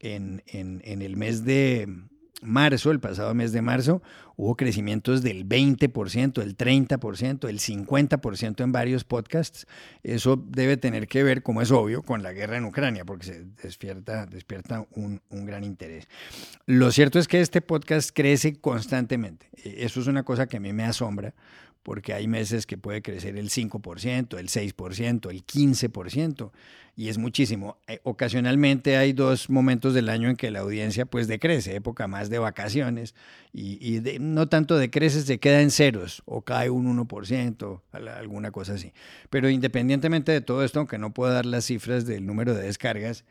en, 0.00 0.42
en, 0.48 0.82
en 0.84 1.00
el 1.00 1.16
mes 1.16 1.46
de 1.46 1.88
marzo, 2.42 2.90
el 2.90 3.00
pasado 3.00 3.34
mes 3.34 3.52
de 3.52 3.62
marzo, 3.62 4.02
hubo 4.36 4.56
crecimientos 4.56 5.22
del 5.22 5.48
20%, 5.48 6.32
del 6.34 6.56
30%, 6.56 7.46
del 7.46 7.58
50% 7.58 8.64
en 8.64 8.72
varios 8.72 9.04
podcasts. 9.04 9.66
Eso 10.02 10.36
debe 10.36 10.76
tener 10.76 11.08
que 11.08 11.22
ver, 11.22 11.42
como 11.42 11.62
es 11.62 11.70
obvio, 11.70 12.02
con 12.02 12.22
la 12.22 12.32
guerra 12.32 12.56
en 12.56 12.64
Ucrania, 12.64 13.04
porque 13.04 13.26
se 13.26 13.44
despierta, 13.62 14.26
despierta 14.26 14.86
un, 14.92 15.20
un 15.30 15.46
gran 15.46 15.64
interés. 15.64 16.08
Lo 16.66 16.90
cierto 16.92 17.18
es 17.18 17.28
que 17.28 17.40
este 17.40 17.60
podcast 17.60 18.10
crece 18.12 18.60
constantemente. 18.60 19.48
E, 19.64 19.84
eso 19.84 20.00
es 20.00 20.06
una 20.06 20.22
cosa 20.22 20.46
que 20.46 20.58
a 20.58 20.60
mí 20.60 20.72
me 20.72 20.84
asombra, 20.84 21.34
porque 21.86 22.12
hay 22.12 22.26
meses 22.26 22.66
que 22.66 22.76
puede 22.76 23.00
crecer 23.00 23.36
el 23.36 23.48
5%, 23.48 24.38
el 24.40 24.48
6%, 24.48 25.30
el 25.30 25.46
15%, 25.46 26.50
y 26.96 27.08
es 27.10 27.16
muchísimo. 27.16 27.78
Eh, 27.86 28.00
ocasionalmente 28.02 28.96
hay 28.96 29.12
dos 29.12 29.48
momentos 29.48 29.94
del 29.94 30.08
año 30.08 30.28
en 30.28 30.34
que 30.34 30.50
la 30.50 30.58
audiencia 30.58 31.06
pues 31.06 31.28
decrece, 31.28 31.76
época 31.76 32.08
más 32.08 32.28
de 32.28 32.40
vacaciones, 32.40 33.14
y, 33.52 34.00
no 34.18 34.48
tanto 34.48 34.76
decrece, 34.76 35.22
se 35.22 35.38
queda 35.38 35.60
en 35.60 35.70
ceros, 35.70 36.24
o 36.24 36.42
cae 36.42 36.70
un 36.70 36.88
1%, 36.88 37.82
alguna 37.92 38.50
cosa 38.50 38.72
así. 38.72 38.92
Pero 39.30 39.48
independientemente 39.48 40.32
de 40.32 40.40
todo 40.40 40.64
esto, 40.64 40.80
aunque 40.80 40.98
no 40.98 41.14
puedo 41.14 41.32
dar 41.32 41.46
las 41.46 41.66
cifras 41.66 42.04
del 42.04 42.26
número 42.26 42.52
de 42.52 42.64
descargas, 42.64 43.24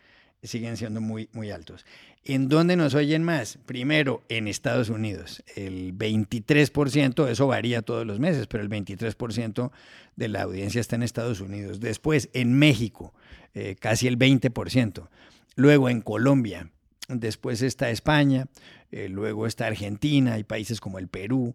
siguen 0.44 0.78
siendo 0.78 1.02
muy, 1.02 1.28
muy 1.34 1.52
altos. 1.52 1.86
¿En 2.28 2.50
dónde 2.50 2.76
nos 2.76 2.96
oyen 2.96 3.22
más? 3.22 3.60
Primero, 3.68 4.24
en 4.30 4.48
Estados 4.48 4.90
Unidos. 4.90 5.44
El 5.56 5.96
23%, 5.96 7.30
eso 7.30 7.46
varía 7.46 7.84
todos 7.84 8.04
los 8.04 8.20
meses, 8.20 8.48
pero 8.48 8.64
el 8.64 8.70
23% 8.70 9.72
de 10.16 10.28
la 10.28 10.42
audiencia 10.42 10.82
está 10.82 10.96
en 10.96 11.04
Estados 11.04 11.40
Unidos. 11.40 11.80
Después, 11.80 12.30
en 12.34 12.58
México, 12.58 13.14
eh, 13.54 13.76
casi 13.80 14.08
el 14.08 14.18
20%. 14.18 15.08
Luego, 15.56 15.88
en 15.88 16.02
Colombia. 16.02 16.72
Después 17.10 17.62
está 17.62 17.92
España. 17.92 18.48
Eh, 18.92 19.08
luego 19.08 19.46
está 19.46 19.68
Argentina. 19.68 20.34
Hay 20.34 20.44
países 20.44 20.82
como 20.82 20.98
el 20.98 21.08
Perú. 21.08 21.54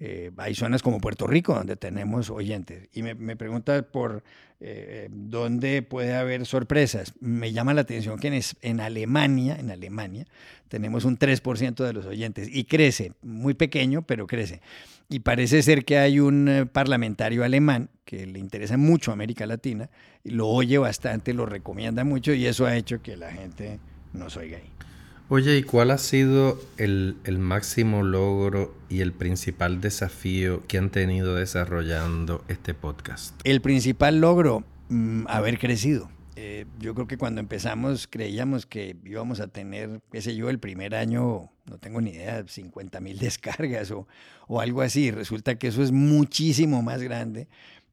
Eh, 0.00 0.30
hay 0.36 0.54
zonas 0.54 0.82
como 0.82 1.00
Puerto 1.00 1.26
Rico 1.26 1.54
donde 1.54 1.76
tenemos 1.76 2.30
oyentes. 2.30 2.88
Y 2.92 3.02
me, 3.02 3.14
me 3.14 3.36
pregunta 3.36 3.82
por 3.82 4.22
eh, 4.60 5.08
dónde 5.12 5.82
puede 5.82 6.16
haber 6.16 6.44
sorpresas. 6.44 7.14
Me 7.20 7.52
llama 7.52 7.74
la 7.74 7.82
atención 7.82 8.18
que 8.18 8.42
en, 8.62 8.80
Alemania, 8.80 9.56
en 9.56 9.70
Alemania, 9.70 10.26
tenemos 10.68 11.04
un 11.04 11.16
3% 11.16 11.84
de 11.84 11.92
los 11.92 12.06
oyentes 12.06 12.48
y 12.50 12.64
crece, 12.64 13.12
muy 13.22 13.54
pequeño, 13.54 14.02
pero 14.02 14.26
crece. 14.26 14.60
Y 15.08 15.20
parece 15.20 15.62
ser 15.62 15.84
que 15.84 15.98
hay 15.98 16.18
un 16.18 16.48
eh, 16.48 16.66
parlamentario 16.66 17.44
alemán 17.44 17.90
que 18.04 18.26
le 18.26 18.40
interesa 18.40 18.76
mucho 18.76 19.12
América 19.12 19.46
Latina, 19.46 19.90
lo 20.24 20.48
oye 20.48 20.76
bastante, 20.78 21.34
lo 21.34 21.46
recomienda 21.46 22.02
mucho 22.02 22.32
y 22.32 22.46
eso 22.46 22.66
ha 22.66 22.76
hecho 22.76 23.00
que 23.00 23.16
la 23.16 23.30
gente 23.30 23.78
nos 24.12 24.36
oiga 24.36 24.58
ahí. 24.58 24.87
Oye, 25.30 25.58
¿y 25.58 25.62
cuál 25.62 25.90
ha 25.90 25.98
sido 25.98 26.58
el, 26.78 27.14
máximo 27.38 28.02
logro 28.02 28.74
y 28.88 29.02
el 29.02 29.12
principal 29.12 29.82
desafío 29.82 30.66
que 30.66 30.78
han 30.78 30.88
tenido 30.88 31.34
desarrollando 31.34 32.42
este 32.48 32.72
podcast? 32.72 33.38
El 33.44 33.60
principal 33.60 34.22
logro, 34.22 34.64
mm, 34.88 35.26
haber 35.28 35.58
crecido. 35.58 36.08
Eh, 36.36 36.64
yo 36.78 36.94
creo 36.94 37.06
que 37.06 37.18
cuando 37.18 37.42
empezamos 37.42 38.06
creíamos 38.08 38.64
que 38.64 38.96
íbamos 39.04 39.40
a 39.40 39.48
tener, 39.48 40.00
qué 40.10 40.22
sé 40.22 40.34
yo, 40.34 40.48
el 40.48 40.60
primer 40.60 40.94
año, 40.94 41.50
no 41.66 41.78
tengo 41.78 42.00
ni 42.00 42.12
idea, 42.12 42.42
50 42.48 42.98
mil 43.00 43.18
descargas 43.18 43.90
o, 43.90 44.08
o 44.46 44.62
algo 44.62 44.80
así. 44.80 45.10
Resulta 45.10 45.58
que 45.58 45.68
eso 45.68 45.82
es 45.82 45.92
muchísimo 45.92 46.80
más 46.80 47.02
grande 47.02 47.48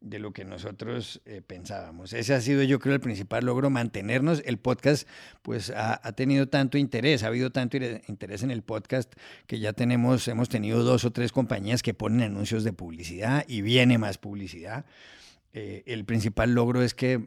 de 0.06 0.20
lo 0.20 0.32
que 0.32 0.46
nosotros 0.46 1.20
eh, 1.26 1.42
pensábamos. 1.46 2.14
Ese 2.14 2.36
ha 2.36 2.40
sido 2.40 2.62
yo 2.62 2.80
creo 2.80 2.94
el 2.94 3.02
principal 3.02 3.44
logro, 3.44 3.72
mantenernos. 3.72 4.44
El 4.46 4.60
podcast 4.60 5.08
pues 5.42 5.74
ha, 5.76 6.00
tenido 6.14 6.48
tanto 6.48 6.78
interés, 6.78 7.24
ha 7.24 7.28
habido 7.28 7.50
tanto 7.52 7.78
interés 8.08 8.44
en 8.44 8.52
el 8.52 8.62
podcast 8.62 9.12
que 9.48 9.60
ya 9.60 9.74
tenemos, 9.74 10.28
hemos 10.28 10.48
tenido 10.48 10.84
dos 10.84 11.06
o 11.06 11.12
tres 11.12 11.32
compañías 11.32 11.82
que 11.82 11.96
ponen 11.96 12.22
anuncios 12.22 12.64
de 12.64 12.72
publicidad 12.72 13.46
y 13.48 13.64
viene 13.64 13.98
más 13.98 14.20
publicidad. 14.20 14.86
Eh, 15.54 15.84
el 15.88 16.06
principal 16.06 16.54
logro 16.54 16.84
es 16.84 16.94
que 16.94 17.20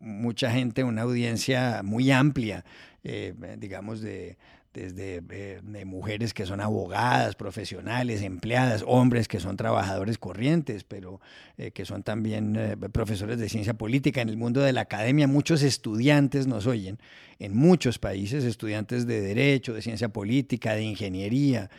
mucha 0.00 0.50
gente, 0.50 0.82
una 0.82 1.02
audiencia 1.02 1.82
muy 1.84 2.10
amplia, 2.10 2.64
eh, 3.04 3.34
digamos, 3.56 4.00
de, 4.00 4.36
desde 4.76 5.22
eh, 5.30 5.84
mujeres 5.86 6.34
que 6.34 6.44
son 6.44 6.60
abogadas, 6.60 7.34
profesionales, 7.34 8.20
empleadas, 8.20 8.84
hombres 8.86 9.26
que 9.26 9.40
son 9.40 9.56
trabajadores 9.56 10.18
corrientes, 10.18 10.84
pero 10.84 11.18
eh, 11.56 11.70
que 11.70 11.86
son 11.86 12.02
también 12.02 12.56
eh, 12.56 12.76
profesores 12.92 13.38
de 13.38 13.48
ciencia 13.48 13.72
política. 13.72 14.20
En 14.20 14.28
el 14.28 14.36
mundo 14.36 14.60
de 14.60 14.74
la 14.74 14.82
academia 14.82 15.26
muchos 15.26 15.62
estudiantes 15.62 16.46
nos 16.46 16.66
oyen, 16.66 16.98
en 17.38 17.56
muchos 17.56 17.98
países, 17.98 18.44
estudiantes 18.44 19.06
de 19.06 19.22
derecho, 19.22 19.72
de 19.72 19.80
ciencia 19.80 20.10
política, 20.10 20.74
de 20.74 20.82
ingeniería. 20.82 21.70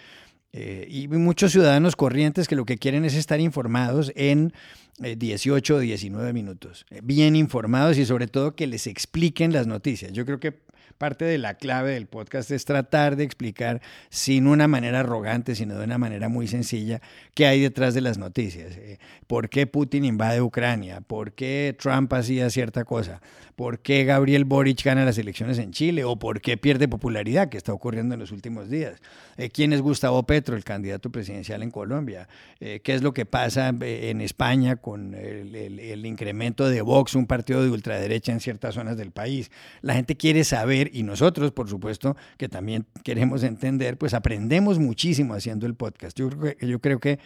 y 0.53 1.07
muchos 1.07 1.51
ciudadanos 1.51 1.95
corrientes 1.95 2.47
que 2.47 2.55
lo 2.55 2.65
que 2.65 2.77
quieren 2.77 3.05
es 3.05 3.13
estar 3.13 3.39
informados 3.39 4.11
en 4.15 4.53
18 4.97 5.75
o 5.75 5.79
19 5.79 6.33
minutos, 6.33 6.85
bien 7.03 7.35
informados 7.35 7.99
y 7.99 8.05
sobre 8.05 8.25
todo 8.27 8.55
que 8.55 8.65
les 8.65 8.87
expliquen 8.87 9.53
las 9.53 9.67
noticias. 9.67 10.13
Yo 10.13 10.25
creo 10.25 10.39
que 10.39 10.66
parte 10.97 11.25
de 11.25 11.37
la 11.37 11.55
clave 11.55 11.93
del 11.93 12.07
podcast 12.07 12.51
es 12.51 12.65
tratar 12.65 13.15
de 13.15 13.23
explicar, 13.23 13.81
sin 14.09 14.47
una 14.47 14.67
manera 14.67 15.01
arrogante, 15.01 15.55
sino 15.55 15.77
de 15.77 15.85
una 15.85 15.97
manera 15.97 16.29
muy 16.29 16.47
sencilla, 16.47 17.01
qué 17.33 17.45
hay 17.47 17.61
detrás 17.61 17.93
de 17.93 18.01
las 18.01 18.17
noticias. 18.17 18.75
Eh, 18.77 18.99
¿Por 19.27 19.49
qué 19.49 19.67
Putin 19.67 20.05
invade 20.05 20.41
Ucrania? 20.41 21.01
¿Por 21.01 21.33
qué 21.33 21.75
Trump 21.79 22.11
hacía 22.13 22.49
cierta 22.49 22.85
cosa? 22.85 23.21
¿Por 23.55 23.79
qué 23.79 24.03
Gabriel 24.03 24.45
Boric 24.45 24.83
gana 24.83 25.03
las 25.03 25.17
elecciones 25.17 25.57
en 25.57 25.71
Chile? 25.71 26.03
¿O 26.03 26.17
por 26.17 26.41
qué 26.41 26.57
pierde 26.57 26.87
popularidad, 26.87 27.49
que 27.49 27.57
está 27.57 27.73
ocurriendo 27.73 28.13
en 28.13 28.19
los 28.19 28.31
últimos 28.31 28.69
días? 28.69 29.01
Eh, 29.35 29.49
¿Quién 29.49 29.73
es 29.73 29.81
Gustavo 29.81 30.21
Petro, 30.23 30.55
el 30.55 30.63
candidato 30.63 31.11
presidencial 31.11 31.63
en 31.63 31.71
Colombia? 31.71 32.27
Eh, 32.59 32.81
¿Qué 32.83 32.93
es 32.93 33.01
lo 33.01 33.15
que 33.15 33.25
pasa 33.25 33.69
en 33.69 34.21
España 34.21 34.75
con 34.75 35.15
el, 35.15 35.55
el 35.55 36.05
incremento 36.05 36.69
de 36.69 36.81
Vox, 36.81 37.15
un 37.15 37.25
partido 37.25 37.63
de 37.63 37.71
ultraderecha 37.71 38.31
en 38.31 38.41
ciertas 38.41 38.75
zonas 38.75 38.95
del 38.95 39.09
país? 39.09 39.49
La 39.81 39.95
gente 39.95 40.15
quiere 40.15 40.43
saber 40.43 40.76
y 40.93 41.03
nosotros, 41.03 41.51
por 41.51 41.69
supuesto, 41.69 42.15
que 42.37 42.49
también 42.49 42.85
queremos 43.03 43.43
entender, 43.43 43.97
pues 43.97 44.13
aprendemos 44.13 44.79
muchísimo 44.79 45.33
haciendo 45.33 45.65
el 45.65 45.75
podcast. 45.75 46.17
Yo 46.17 46.79
creo 46.79 46.99
que, 46.99 47.19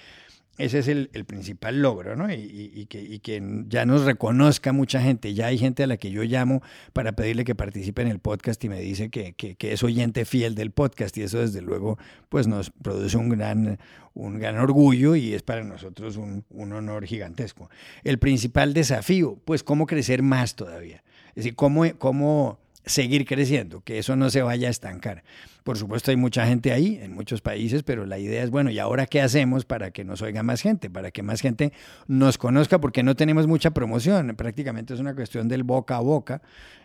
ese 0.58 0.80
es 0.80 0.88
el, 0.90 1.08
principal 1.26 1.82
logro, 1.82 2.16
¿no? 2.16 2.32
Y, 2.32 2.86
que, 2.88 3.64
ya 3.68 3.86
nos 3.86 4.04
reconozca 4.04 4.74
mucha 4.74 5.02
gente. 5.02 5.34
Ya 5.34 5.48
hay 5.48 5.58
gente 5.58 5.84
a 5.84 5.88
la 5.88 5.98
que 5.98 6.12
yo 6.12 6.24
llamo 6.24 6.62
para 6.94 7.14
pedirle 7.14 7.46
que 7.46 7.56
participe 7.56 8.02
en 8.02 8.10
el 8.10 8.20
podcast 8.20 8.64
y 8.64 8.70
me 8.70 8.80
dice 8.80 9.10
que, 9.10 9.34
es 9.60 9.84
oyente 9.84 10.26
fiel 10.26 10.54
del 10.54 10.72
podcast 10.72 11.18
y 11.18 11.24
eso 11.24 11.40
desde 11.40 11.62
luego 11.62 11.98
pues 12.30 12.48
nos 12.48 12.70
produce 12.70 13.18
un 13.18 13.30
gran, 13.30 13.80
un 14.14 14.40
gran 14.40 14.58
orgullo 14.58 15.16
y 15.16 15.34
es 15.34 15.42
para 15.42 15.64
nosotros 15.64 16.18
un, 16.18 16.44
un 16.50 16.74
honor 16.74 17.06
gigantesco. 17.06 17.70
El 18.04 18.20
principal 18.20 18.74
desafío, 18.74 19.40
pues 19.46 19.64
cómo 19.64 19.88
crecer 19.88 20.22
más 20.22 20.56
todavía. 20.56 21.04
Es 21.30 21.36
decir, 21.36 21.56
cómo, 21.56 21.86
cómo 21.98 22.60
seguir 22.86 23.26
creciendo, 23.26 23.82
que 23.82 24.00
eso 24.00 24.16
no 24.16 24.30
se 24.30 24.42
vaya 24.42 24.68
a 24.68 24.72
estancar. 24.72 25.24
Por 25.64 25.78
supuesto 25.78 26.10
hay 26.10 26.18
mucha 26.18 26.46
gente 26.48 26.72
ahí, 26.72 27.00
en 27.02 27.14
muchos 27.14 27.42
países, 27.42 27.84
pero 27.84 28.06
la 28.06 28.18
idea 28.18 28.44
es, 28.44 28.50
bueno, 28.50 28.72
¿y 28.72 28.80
ahora 28.80 29.06
qué 29.06 29.22
hacemos 29.22 29.64
para 29.64 29.92
que 29.92 30.04
nos 30.04 30.22
oiga 30.22 30.42
más 30.42 30.62
gente? 30.62 30.90
Para 30.90 31.12
que 31.12 31.22
más 31.22 31.42
gente 31.42 31.72
nos 32.08 32.38
conozca, 32.38 32.82
porque 32.82 33.04
no 33.04 33.16
tenemos 33.16 33.46
mucha 33.46 33.72
promoción, 33.72 34.36
prácticamente 34.36 34.94
es 34.94 35.00
una 35.00 35.14
cuestión 35.14 35.48
del 35.48 35.64
boca 35.64 35.98
a 35.98 36.00
boca, 36.00 36.42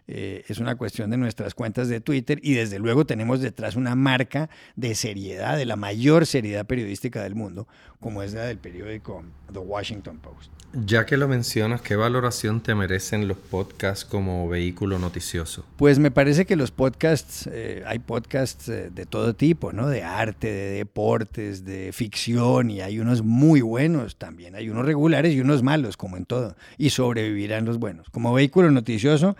eh, 0.09 0.45
es 0.47 0.59
una 0.59 0.77
cuestión 0.77 1.11
de 1.11 1.17
nuestras 1.17 1.55
cuentas 1.55 1.89
de 1.89 2.01
Twitter 2.01 2.39
y 2.43 2.55
desde 2.55 2.79
luego 2.79 3.07
tenemos 3.07 3.41
detrás 3.41 3.77
una 3.77 3.95
marca 3.95 4.51
de 4.77 4.95
seriedad, 4.95 5.57
de 5.57 5.65
la 5.65 5.77
mayor 5.77 6.27
seriedad 6.27 6.67
periodística 6.67 7.23
del 7.23 7.35
mundo, 7.35 7.67
como 7.99 8.23
es 8.23 8.35
la 8.35 8.43
del 8.43 8.59
periódico 8.59 9.25
The 9.53 9.59
Washington 9.59 10.19
Post. 10.19 10.53
Ya 10.85 11.07
que 11.07 11.17
lo 11.17 11.27
mencionas, 11.27 11.81
¿qué 11.81 11.97
valoración 11.97 12.61
te 12.61 12.75
merecen 12.75 13.29
los 13.29 13.39
podcasts 13.39 14.05
como 14.05 14.47
vehículo 14.49 14.99
noticioso? 14.99 15.65
Pues 15.77 15.99
me 15.99 16.11
parece 16.11 16.45
que 16.45 16.55
los 16.55 16.71
podcasts, 16.71 17.49
eh, 17.51 17.83
hay 17.87 17.99
podcasts 17.99 18.66
de 18.67 19.07
todo 19.07 19.35
tipo, 19.35 19.73
¿no? 19.73 19.89
De 19.89 20.03
arte, 20.03 20.49
de 20.49 20.71
deportes, 20.73 21.65
de 21.65 21.93
ficción, 21.93 22.71
y 22.71 22.81
hay 22.81 22.99
unos 22.99 23.23
muy 23.23 23.61
buenos 23.61 24.17
también. 24.17 24.55
Hay 24.55 24.69
unos 24.69 24.85
regulares 24.85 25.35
y 25.35 25.41
unos 25.41 25.63
malos, 25.63 25.97
como 25.97 26.17
en 26.17 26.25
todo. 26.25 26.57
Y 26.79 26.91
sobrevivirán 26.91 27.65
los 27.65 27.79
buenos. 27.79 28.11
Como 28.11 28.33
vehículo 28.33 28.71
noticioso, 28.71 29.37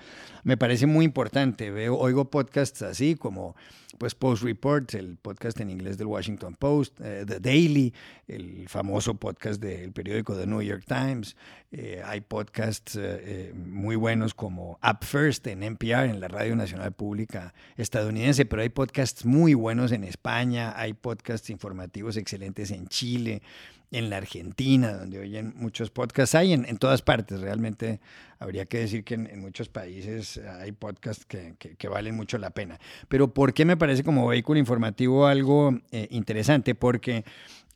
me 0.47 0.57
parece 0.57 0.87
muy 0.87 1.05
importante. 1.05 1.73
Veo, 1.73 1.99
oigo 1.99 2.31
podcasts 2.31 2.81
así 2.83 3.17
como 3.17 3.57
pues 3.99 4.15
Post 4.15 4.45
Reports, 4.45 4.95
el 4.95 5.17
podcast 5.17 5.59
en 5.59 5.71
inglés 5.71 5.99
del 5.99 6.07
Washington 6.07 6.55
Post, 6.55 7.01
eh, 7.01 7.25
The 7.27 7.41
Daily, 7.41 7.93
el 8.29 8.69
famoso 8.69 9.15
podcast 9.15 9.61
del 9.61 9.91
periódico 9.91 10.37
The 10.37 10.47
New 10.47 10.63
York 10.63 10.85
Times. 10.87 11.35
Eh, 11.73 12.01
hay 12.05 12.21
podcasts 12.21 12.97
eh, 12.97 13.53
muy 13.57 13.97
buenos 13.97 14.35
como 14.35 14.79
Up 14.89 15.05
First 15.05 15.49
en 15.49 15.65
NPR, 15.65 16.05
en 16.05 16.21
la 16.21 16.29
Radio 16.29 16.55
Nacional 16.55 16.93
Pública 16.93 17.53
estadounidense, 17.77 18.47
pero 18.47 18.63
hay 18.63 18.69
podcasts 18.69 19.25
muy 19.25 19.55
buenos 19.55 19.91
en 19.91 20.05
España, 20.05 20.75
hay 20.77 20.93
podcasts 20.93 21.51
informativos 21.51 22.17
excelentes 22.17 22.71
en 22.71 22.87
Chile 22.87 23.43
en 23.91 24.11
la 24.11 24.17
Argentina, 24.17 24.93
donde 24.93 25.19
oyen 25.19 25.55
muchos 25.57 25.91
podcasts, 25.91 26.35
hay 26.35 26.53
en, 26.53 26.77
todas 26.79 27.03
partes, 27.03 27.41
realmente 27.41 28.01
habría 28.39 28.67
que 28.67 28.79
decir 28.79 29.05
que 29.05 29.15
en, 29.15 29.41
muchos 29.41 29.69
países 29.69 30.39
hay 30.39 30.73
podcasts 30.73 31.25
que, 31.27 31.89
valen 31.89 32.17
mucho 32.17 32.39
la 32.39 32.51
pena. 32.51 32.79
Pero 33.09 33.33
¿por 33.33 33.55
qué 33.55 33.65
me 33.65 33.77
parece 33.77 34.03
como 34.03 34.27
vehículo 34.27 34.59
informativo 34.59 35.27
algo 35.27 35.79
eh, 35.91 36.09
interesante? 36.11 36.75
Porque 36.75 37.25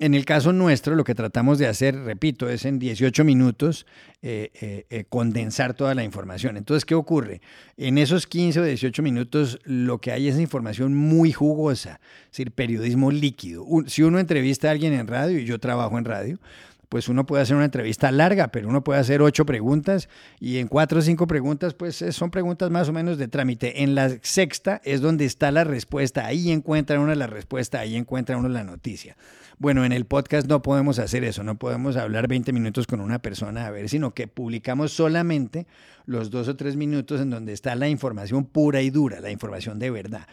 en 0.00 0.14
el 0.14 0.24
caso 0.24 0.54
nuestro, 0.54 0.94
lo 0.94 1.04
que 1.04 1.14
tratamos 1.14 1.58
de 1.58 1.66
hacer, 1.66 1.94
repito, 1.94 2.48
es 2.48 2.64
en 2.64 2.78
18 2.78 3.22
minutos 3.22 3.86
eh, 4.22 4.50
eh, 4.88 5.04
condensar 5.10 5.74
toda 5.74 5.94
la 5.94 6.04
información. 6.04 6.56
Entonces, 6.56 6.86
¿qué 6.86 6.94
ocurre? 6.94 7.42
En 7.76 7.98
esos 7.98 8.26
15 8.26 8.60
o 8.60 8.64
18 8.64 9.02
minutos 9.02 9.58
lo 9.64 9.98
que 9.98 10.12
hay 10.12 10.28
es 10.28 10.40
información 10.40 10.94
muy 10.94 11.32
jugosa, 11.32 12.00
es 12.24 12.30
decir, 12.30 12.50
periodismo 12.52 13.10
líquido. 13.10 13.66
si 13.88 14.02
uno 14.02 14.18
entrevista 14.18 14.68
a 14.68 14.70
alguien 14.70 14.94
en 14.94 15.06
radio, 15.06 15.38
y 15.38 15.44
yo 15.44 15.58
trabajo 15.58 15.98
en 15.98 16.06
radio, 16.06 16.38
pues 16.90 17.08
uno 17.08 17.24
puede 17.24 17.42
hacer 17.42 17.54
una 17.54 17.66
entrevista 17.66 18.10
larga, 18.10 18.48
pero 18.48 18.68
uno 18.68 18.82
puede 18.82 18.98
hacer 18.98 19.22
ocho 19.22 19.46
preguntas 19.46 20.08
y 20.40 20.58
en 20.58 20.66
cuatro 20.66 20.98
o 20.98 21.02
cinco 21.02 21.28
preguntas, 21.28 21.72
pues 21.72 22.04
son 22.10 22.32
preguntas 22.32 22.68
más 22.70 22.88
o 22.88 22.92
menos 22.92 23.16
de 23.16 23.28
trámite. 23.28 23.84
En 23.84 23.94
la 23.94 24.10
sexta 24.22 24.80
es 24.84 25.00
donde 25.00 25.24
está 25.24 25.52
la 25.52 25.62
respuesta, 25.62 26.26
ahí 26.26 26.50
encuentra 26.50 26.98
uno 26.98 27.14
la 27.14 27.28
respuesta, 27.28 27.78
ahí 27.78 27.94
encuentra 27.94 28.36
uno 28.36 28.48
la 28.48 28.64
noticia. 28.64 29.16
Bueno, 29.58 29.84
en 29.84 29.92
el 29.92 30.04
podcast 30.04 30.48
no 30.48 30.62
podemos 30.62 30.98
hacer 30.98 31.22
eso, 31.22 31.44
no 31.44 31.56
podemos 31.58 31.96
hablar 31.96 32.26
20 32.26 32.52
minutos 32.52 32.88
con 32.88 33.00
una 33.00 33.20
persona 33.20 33.66
a 33.66 33.70
ver, 33.70 33.88
sino 33.88 34.12
que 34.12 34.26
publicamos 34.26 34.90
solamente 34.90 35.68
los 36.06 36.30
dos 36.30 36.48
o 36.48 36.56
tres 36.56 36.74
minutos 36.74 37.20
en 37.20 37.30
donde 37.30 37.52
está 37.52 37.76
la 37.76 37.88
información 37.88 38.46
pura 38.46 38.82
y 38.82 38.90
dura, 38.90 39.20
la 39.20 39.30
información 39.30 39.78
de 39.78 39.90
verdad. 39.90 40.26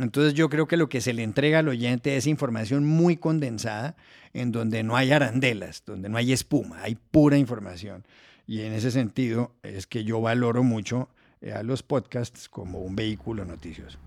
Entonces 0.00 0.32
yo 0.32 0.48
creo 0.48 0.66
que 0.66 0.78
lo 0.78 0.88
que 0.88 1.00
se 1.00 1.12
le 1.12 1.22
entrega 1.22 1.58
al 1.58 1.68
oyente 1.68 2.16
es 2.16 2.26
información 2.26 2.86
muy 2.86 3.18
condensada, 3.18 3.96
en 4.32 4.50
donde 4.50 4.82
no 4.82 4.96
hay 4.96 5.12
arandelas, 5.12 5.82
donde 5.84 6.08
no 6.08 6.16
hay 6.16 6.32
espuma, 6.32 6.82
hay 6.82 6.96
pura 7.10 7.36
información. 7.36 8.04
Y 8.46 8.62
en 8.62 8.72
ese 8.72 8.90
sentido 8.90 9.52
es 9.62 9.86
que 9.86 10.02
yo 10.04 10.20
valoro 10.20 10.62
mucho 10.62 11.08
eh, 11.42 11.52
a 11.52 11.62
los 11.62 11.82
podcasts 11.82 12.48
como 12.48 12.80
un 12.80 12.96
vehículo 12.96 13.44
noticioso. 13.44 13.98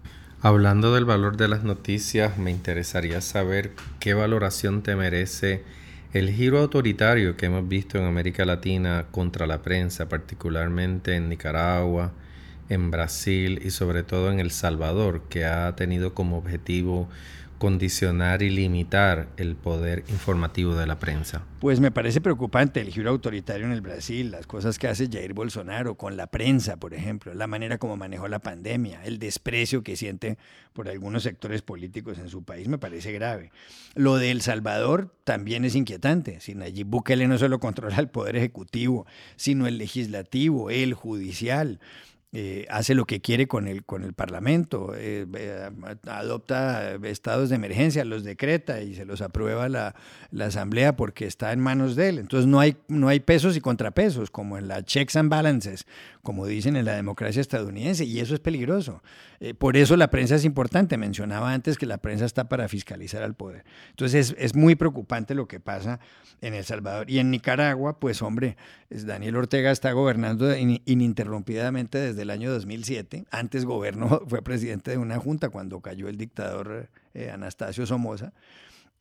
Hablando 0.41 0.93
del 0.93 1.05
valor 1.05 1.37
de 1.37 1.47
las 1.47 1.63
noticias, 1.63 2.37
me 2.37 2.51
interesaría 2.51 3.21
saber 3.21 3.71
qué 3.99 4.13
valoración 4.13 4.81
te 4.81 4.95
merece 4.95 5.63
el 6.11 6.31
giro 6.31 6.59
autoritario 6.59 7.37
que 7.37 7.45
hemos 7.45 7.67
visto 7.67 7.97
en 7.97 8.05
América 8.05 8.45
Latina 8.45 9.05
contra 9.11 9.47
la 9.47 9.61
prensa, 9.61 10.09
particularmente 10.09 11.15
en 11.15 11.29
Nicaragua, 11.29 12.11
en 12.69 12.91
Brasil 12.91 13.61
y 13.63 13.71
sobre 13.71 14.03
todo 14.03 14.31
en 14.31 14.39
El 14.39 14.51
Salvador, 14.51 15.23
que 15.29 15.45
ha 15.45 15.75
tenido 15.75 16.13
como 16.13 16.37
objetivo 16.37 17.09
condicionar 17.63 18.41
y 18.41 18.49
limitar 18.49 19.29
el 19.37 19.55
poder 19.55 20.03
informativo 20.09 20.75
de 20.75 20.85
la 20.85 20.99
prensa? 20.99 21.43
Pues 21.61 21.79
me 21.79 21.91
parece 21.91 22.19
preocupante 22.19 22.81
el 22.81 22.89
giro 22.89 23.09
autoritario 23.09 23.65
en 23.65 23.71
el 23.71 23.79
Brasil, 23.79 24.31
las 24.31 24.47
cosas 24.47 24.77
que 24.77 24.89
hace 24.89 25.07
Jair 25.09 25.33
Bolsonaro 25.33 25.95
con 25.95 26.17
la 26.17 26.27
prensa, 26.27 26.75
por 26.75 26.93
ejemplo, 26.93 27.33
la 27.33 27.47
manera 27.47 27.77
como 27.77 27.95
manejó 27.95 28.27
la 28.27 28.39
pandemia, 28.39 29.05
el 29.05 29.17
desprecio 29.17 29.81
que 29.81 29.95
siente 29.95 30.37
por 30.73 30.89
algunos 30.89 31.23
sectores 31.23 31.61
políticos 31.61 32.17
en 32.17 32.27
su 32.27 32.43
país, 32.43 32.67
me 32.67 32.79
parece 32.79 33.13
grave. 33.13 33.53
Lo 33.95 34.17
de 34.17 34.31
El 34.31 34.41
Salvador 34.41 35.15
también 35.23 35.63
es 35.63 35.75
inquietante. 35.75 36.41
Sin 36.41 36.63
allí 36.63 36.83
Bukele 36.83 37.29
no 37.29 37.37
solo 37.37 37.61
controla 37.61 37.95
el 37.97 38.09
poder 38.09 38.35
ejecutivo, 38.35 39.05
sino 39.37 39.67
el 39.67 39.77
legislativo, 39.77 40.69
el 40.69 40.93
judicial. 40.95 41.79
Eh, 42.35 42.65
hace 42.71 42.95
lo 42.95 43.05
que 43.05 43.21
quiere 43.21 43.47
con 43.47 43.67
el, 43.67 43.85
con 43.85 44.03
el 44.03 44.13
Parlamento, 44.13 44.93
eh, 44.97 45.27
adopta 46.07 46.95
estados 47.03 47.49
de 47.49 47.55
emergencia, 47.57 48.03
los 48.05 48.23
decreta 48.23 48.81
y 48.81 48.95
se 48.95 49.05
los 49.05 49.21
aprueba 49.21 49.69
la, 49.69 49.93
la, 50.31 50.47
Asamblea 50.47 50.95
porque 50.95 51.27
está 51.27 51.53
en 51.53 51.59
manos 51.59 51.95
de 51.95 52.09
él. 52.09 52.17
Entonces 52.17 52.47
no 52.47 52.59
hay, 52.59 52.75
no 52.87 53.07
hay 53.07 53.19
pesos 53.19 53.55
y 53.55 53.61
contrapesos, 53.61 54.31
como 54.31 54.57
en 54.57 54.67
la 54.67 54.83
checks 54.83 55.15
and 55.15 55.29
balances, 55.29 55.85
como 56.23 56.47
dicen 56.47 56.75
en 56.75 56.85
la 56.85 56.95
democracia 56.95 57.39
estadounidense, 57.39 58.03
y 58.03 58.19
eso 58.19 58.33
es 58.33 58.39
peligroso. 58.39 59.03
Eh, 59.39 59.53
por 59.53 59.77
eso 59.77 59.95
la 59.95 60.09
prensa 60.09 60.35
es 60.35 60.43
importante. 60.43 60.97
Mencionaba 60.97 61.53
antes 61.53 61.77
que 61.77 61.85
la 61.85 61.99
prensa 61.99 62.25
está 62.25 62.49
para 62.49 62.67
fiscalizar 62.67 63.21
al 63.21 63.35
poder. 63.35 63.63
Entonces 63.91 64.31
es, 64.31 64.35
es 64.39 64.55
muy 64.55 64.73
preocupante 64.75 65.35
lo 65.35 65.47
que 65.47 65.59
pasa 65.59 65.99
en 66.41 66.53
El 66.53 66.63
Salvador. 66.63 67.11
Y 67.11 67.19
en 67.19 67.29
Nicaragua, 67.29 67.99
pues 67.99 68.21
hombre, 68.21 68.57
Daniel 68.89 69.35
Ortega 69.35 69.71
está 69.71 69.91
gobernando 69.91 70.55
ininterrumpidamente 70.57 71.97
desde 71.97 72.22
el 72.23 72.31
año 72.31 72.51
2007. 72.51 73.25
Antes 73.31 73.65
gobernó, 73.65 74.23
fue 74.27 74.41
presidente 74.41 74.91
de 74.91 74.97
una 74.97 75.19
junta 75.19 75.49
cuando 75.49 75.79
cayó 75.79 76.07
el 76.09 76.17
dictador 76.17 76.89
eh, 77.13 77.29
Anastasio 77.29 77.85
Somoza. 77.85 78.33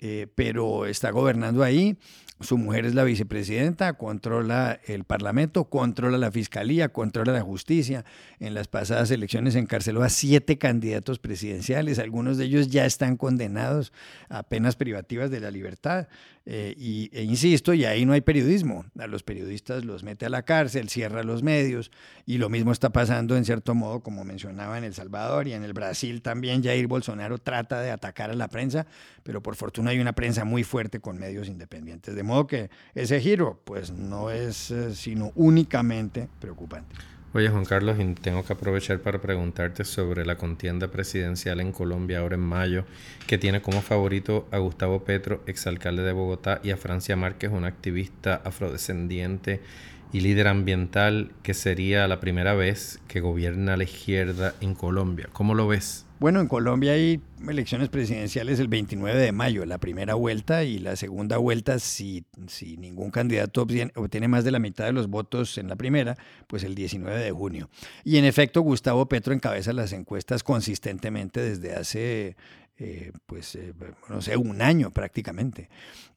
Eh, 0.04 0.26
pero 0.34 0.86
está 0.86 1.12
gobernando 1.12 1.62
ahí. 1.62 1.96
Su 2.40 2.58
mujer 2.58 2.86
es 2.86 2.94
la 2.96 3.04
vicepresidenta, 3.04 3.92
controla 3.92 4.80
el 4.86 5.04
Parlamento, 5.04 5.66
controla 5.66 6.18
la 6.18 6.32
Fiscalía, 6.32 6.88
controla 6.88 7.32
la 7.32 7.42
justicia. 7.42 8.04
En 8.40 8.54
las 8.54 8.66
pasadas 8.66 9.12
elecciones 9.12 9.54
encarceló 9.54 10.02
a 10.02 10.08
siete 10.08 10.58
candidatos 10.58 11.20
presidenciales, 11.20 12.00
algunos 12.00 12.38
de 12.38 12.46
ellos 12.46 12.66
ya 12.66 12.84
están 12.84 13.16
condenados 13.16 13.92
a 14.28 14.42
penas 14.42 14.74
privativas 14.74 15.30
de 15.30 15.38
la 15.38 15.52
libertad. 15.52 16.08
Eh, 16.44 16.74
y, 16.76 17.08
e 17.12 17.22
insisto, 17.22 17.72
y 17.72 17.84
ahí 17.84 18.04
no 18.04 18.14
hay 18.14 18.20
periodismo. 18.20 18.84
A 18.98 19.06
los 19.06 19.22
periodistas 19.22 19.84
los 19.84 20.02
mete 20.02 20.26
a 20.26 20.28
la 20.28 20.42
cárcel, 20.42 20.88
cierra 20.88 21.22
los 21.22 21.44
medios, 21.44 21.92
y 22.26 22.38
lo 22.38 22.48
mismo 22.48 22.72
está 22.72 22.90
pasando 22.90 23.36
en 23.36 23.44
cierto 23.44 23.76
modo, 23.76 24.00
como 24.00 24.24
mencionaba 24.24 24.76
en 24.76 24.82
El 24.82 24.94
Salvador 24.94 25.46
y 25.46 25.52
en 25.52 25.62
el 25.62 25.72
Brasil 25.72 26.20
también. 26.22 26.64
Jair 26.64 26.88
Bolsonaro 26.88 27.38
trata 27.38 27.80
de 27.80 27.92
atacar 27.92 28.30
a 28.30 28.34
la 28.34 28.48
prensa, 28.48 28.86
pero 29.22 29.40
por 29.40 29.54
fortuna 29.54 29.91
hay 29.92 30.00
una 30.00 30.12
prensa 30.12 30.44
muy 30.44 30.64
fuerte 30.64 31.00
con 31.00 31.18
medios 31.18 31.48
independientes. 31.48 32.14
De 32.14 32.22
modo 32.22 32.46
que 32.46 32.70
ese 32.94 33.20
giro, 33.20 33.60
pues 33.64 33.90
no 33.90 34.30
es 34.30 34.70
eh, 34.70 34.94
sino 34.94 35.32
únicamente 35.34 36.28
preocupante. 36.40 36.94
Oye, 37.34 37.48
Juan 37.48 37.64
Carlos, 37.64 37.96
tengo 38.20 38.44
que 38.44 38.52
aprovechar 38.52 39.00
para 39.00 39.18
preguntarte 39.18 39.84
sobre 39.84 40.26
la 40.26 40.36
contienda 40.36 40.88
presidencial 40.88 41.60
en 41.60 41.72
Colombia 41.72 42.18
ahora 42.18 42.34
en 42.34 42.42
mayo, 42.42 42.84
que 43.26 43.38
tiene 43.38 43.62
como 43.62 43.80
favorito 43.80 44.46
a 44.50 44.58
Gustavo 44.58 45.04
Petro, 45.04 45.42
exalcalde 45.46 46.02
de 46.02 46.12
Bogotá, 46.12 46.60
y 46.62 46.72
a 46.72 46.76
Francia 46.76 47.16
Márquez, 47.16 47.50
una 47.50 47.68
activista 47.68 48.42
afrodescendiente 48.44 49.62
y 50.12 50.20
líder 50.20 50.48
ambiental, 50.48 51.32
que 51.42 51.54
sería 51.54 52.06
la 52.06 52.20
primera 52.20 52.54
vez 52.54 53.00
que 53.08 53.20
gobierna 53.20 53.76
la 53.76 53.84
izquierda 53.84 54.54
en 54.60 54.74
Colombia. 54.74 55.28
¿Cómo 55.32 55.54
lo 55.54 55.66
ves? 55.66 56.06
Bueno, 56.22 56.38
en 56.38 56.46
Colombia 56.46 56.92
hay 56.92 57.20
elecciones 57.48 57.88
presidenciales 57.88 58.60
el 58.60 58.68
29 58.68 59.18
de 59.18 59.32
mayo, 59.32 59.66
la 59.66 59.78
primera 59.78 60.14
vuelta 60.14 60.62
y 60.62 60.78
la 60.78 60.94
segunda 60.94 61.36
vuelta, 61.38 61.80
si, 61.80 62.24
si 62.46 62.76
ningún 62.76 63.10
candidato 63.10 63.62
obtiene, 63.62 64.28
más 64.28 64.44
de 64.44 64.52
la 64.52 64.60
mitad 64.60 64.84
de 64.84 64.92
los 64.92 65.08
votos 65.08 65.58
en 65.58 65.66
la 65.66 65.74
primera, 65.74 66.16
pues 66.46 66.62
el 66.62 66.76
19 66.76 67.18
de 67.18 67.32
junio. 67.32 67.70
Y 68.04 68.18
en 68.18 68.24
efecto, 68.24 68.60
Gustavo 68.60 69.06
Petro 69.06 69.34
encabeza 69.34 69.72
las 69.72 69.92
encuestas 69.92 70.44
consistentemente 70.44 71.40
desde 71.40 71.74
hace 71.74 72.36
eh, 72.84 73.12
pues, 73.26 73.54
eh, 73.54 73.72
no 74.08 74.20
sé, 74.20 74.36
un 74.36 74.60
año 74.60 74.90
prácticamente. 74.90 75.68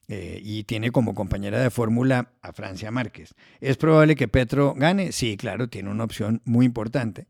Eh, 0.08 0.40
y 0.42 0.64
tiene 0.64 0.90
como 0.90 1.14
compañera 1.14 1.60
de 1.60 1.70
fórmula 1.70 2.32
a 2.42 2.52
Francia 2.52 2.90
Márquez. 2.90 3.34
¿Es 3.60 3.76
probable 3.76 4.16
que 4.16 4.26
Petro 4.26 4.74
gane? 4.74 5.12
Sí, 5.12 5.36
claro, 5.36 5.68
tiene 5.68 5.90
una 5.90 6.02
opción 6.02 6.42
muy 6.44 6.66
importante. 6.66 7.28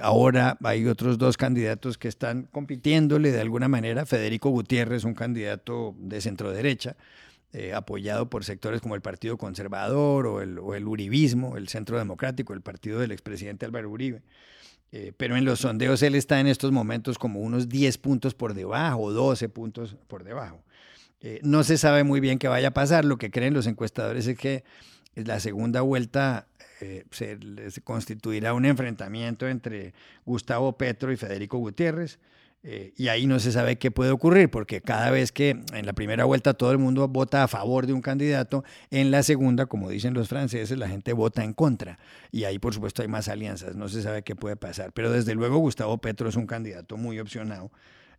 ahora 0.00 0.58
hay 0.62 0.86
otros 0.86 1.18
dos 1.18 1.36
candidatos 1.36 1.98
que 1.98 2.08
están 2.08 2.44
compitiéndole 2.52 3.32
de 3.32 3.40
alguna 3.40 3.66
manera. 3.68 4.06
Federico 4.06 4.50
Gutiérrez, 4.50 5.02
un 5.04 5.14
candidato 5.14 5.94
de 5.98 6.20
centro 6.20 6.52
derecha, 6.52 6.96
apoyado 7.74 8.28
por 8.30 8.44
sectores 8.44 8.80
como 8.80 8.94
el 8.94 9.00
Partido 9.00 9.36
Conservador 9.38 10.26
o 10.26 10.40
el, 10.40 10.58
o 10.58 10.74
el 10.74 10.86
Uribismo, 10.86 11.56
el 11.56 11.68
Centro 11.68 11.98
Democrático, 11.98 12.52
el 12.52 12.62
partido 12.62 13.00
del 13.00 13.12
expresidente 13.12 13.66
Álvaro 13.66 13.90
Uribe. 13.90 14.22
Eh, 14.90 15.12
pero 15.16 15.36
en 15.36 15.44
los 15.44 15.60
sondeos 15.60 16.02
él 16.02 16.14
está 16.14 16.40
en 16.40 16.46
estos 16.46 16.72
momentos 16.72 17.18
como 17.18 17.40
unos 17.40 17.68
10 17.68 17.98
puntos 17.98 18.34
por 18.34 18.54
debajo, 18.54 19.12
12 19.12 19.48
puntos 19.48 19.96
por 20.06 20.24
debajo. 20.24 20.62
Eh, 21.20 21.40
no 21.42 21.64
se 21.64 21.76
sabe 21.78 22.04
muy 22.04 22.20
bien 22.20 22.38
qué 22.38 22.48
vaya 22.48 22.68
a 22.68 22.74
pasar. 22.74 23.04
Lo 23.04 23.18
que 23.18 23.30
creen 23.30 23.54
los 23.54 23.66
encuestadores 23.66 24.26
es 24.26 24.38
que 24.38 24.64
la 25.14 25.40
segunda 25.40 25.82
vuelta 25.82 26.46
eh, 26.80 27.04
se, 27.10 27.38
se, 27.70 27.80
constituirá 27.82 28.54
un 28.54 28.64
enfrentamiento 28.64 29.48
entre 29.48 29.92
Gustavo 30.24 30.78
Petro 30.78 31.12
y 31.12 31.16
Federico 31.16 31.58
Gutiérrez. 31.58 32.18
Eh, 32.64 32.92
y 32.96 33.06
ahí 33.06 33.26
no 33.26 33.38
se 33.38 33.52
sabe 33.52 33.78
qué 33.78 33.90
puede 33.90 34.10
ocurrir, 34.10 34.50
porque 34.50 34.80
cada 34.80 35.10
vez 35.10 35.30
que 35.30 35.62
en 35.72 35.86
la 35.86 35.92
primera 35.92 36.24
vuelta 36.24 36.54
todo 36.54 36.72
el 36.72 36.78
mundo 36.78 37.06
vota 37.06 37.44
a 37.44 37.48
favor 37.48 37.86
de 37.86 37.92
un 37.92 38.00
candidato, 38.00 38.64
en 38.90 39.10
la 39.10 39.22
segunda, 39.22 39.66
como 39.66 39.88
dicen 39.88 40.12
los 40.12 40.28
franceses, 40.28 40.76
la 40.76 40.88
gente 40.88 41.12
vota 41.12 41.44
en 41.44 41.52
contra. 41.52 41.98
Y 42.32 42.44
ahí, 42.44 42.58
por 42.58 42.74
supuesto, 42.74 43.02
hay 43.02 43.08
más 43.08 43.28
alianzas, 43.28 43.76
no 43.76 43.88
se 43.88 44.02
sabe 44.02 44.22
qué 44.22 44.34
puede 44.34 44.56
pasar. 44.56 44.92
Pero 44.92 45.12
desde 45.12 45.34
luego 45.34 45.58
Gustavo 45.58 45.98
Petro 45.98 46.28
es 46.28 46.36
un 46.36 46.46
candidato 46.46 46.96
muy 46.96 47.20
opcionado 47.20 47.70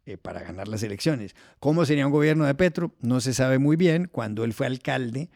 eh, 0.05 0.17
para 0.17 0.41
ganar 0.41 0.69
las 0.69 0.83
elecciones. 0.83 1.35
¿Cómo 1.59 1.85
sería 1.85 2.05
un 2.05 2.13
gobierno 2.13 2.45
de 2.45 2.55
Petro? 2.55 2.95
No 3.01 3.19
se 3.19 3.33
sabe 3.33 3.59
muy 3.59 3.75
bien. 3.75 4.07
Cuando 4.09 4.45
él 4.45 4.53
fue 4.53 4.67
alcalde, 4.67 5.29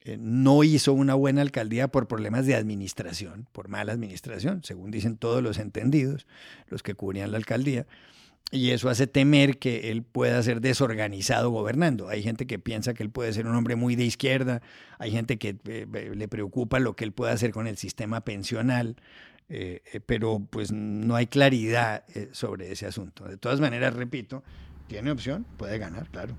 eh, 0.00 0.16
no 0.18 0.64
hizo 0.64 0.94
una 0.94 1.14
buena 1.14 1.42
alcaldía 1.42 1.88
por 1.88 2.08
problemas 2.08 2.46
de 2.46 2.54
administración, 2.54 3.46
por 3.52 3.68
mala 3.68 3.92
administración, 3.92 4.64
según 4.64 4.90
dicen 4.90 5.18
todos 5.18 5.42
los 5.42 5.58
entendidos, 5.58 6.26
los 6.68 6.82
que 6.82 6.94
cubrían 6.94 7.32
la 7.32 7.36
alcaldía 7.36 7.86
y 8.52 8.70
eso 8.70 8.88
hace 8.88 9.06
temer 9.06 9.58
que 9.58 9.90
él 9.90 10.02
pueda 10.02 10.42
ser 10.42 10.60
desorganizado 10.60 11.50
gobernando. 11.50 12.08
Hay 12.08 12.22
gente 12.22 12.46
que 12.46 12.58
piensa 12.58 12.94
que 12.94 13.02
él 13.02 13.10
puede 13.10 13.32
ser 13.32 13.46
un 13.46 13.54
hombre 13.54 13.76
muy 13.76 13.96
de 13.96 14.04
izquierda, 14.04 14.62
hay 14.98 15.10
gente 15.10 15.36
que 15.36 15.56
eh, 15.66 15.86
le 16.14 16.28
preocupa 16.28 16.78
lo 16.78 16.94
que 16.94 17.04
él 17.04 17.12
pueda 17.12 17.32
hacer 17.32 17.50
con 17.50 17.66
el 17.66 17.76
sistema 17.76 18.20
pensional, 18.22 18.96
eh, 19.48 19.82
eh, 19.92 20.00
pero 20.04 20.40
pues 20.50 20.72
no 20.72 21.16
hay 21.16 21.26
claridad 21.26 22.04
sobre 22.32 22.70
ese 22.70 22.86
asunto. 22.86 23.24
De 23.24 23.36
todas 23.36 23.60
maneras, 23.60 23.94
repito, 23.94 24.44
tiene 24.86 25.10
opción, 25.10 25.44
puede 25.56 25.78
ganar, 25.78 26.08
claro. 26.10 26.36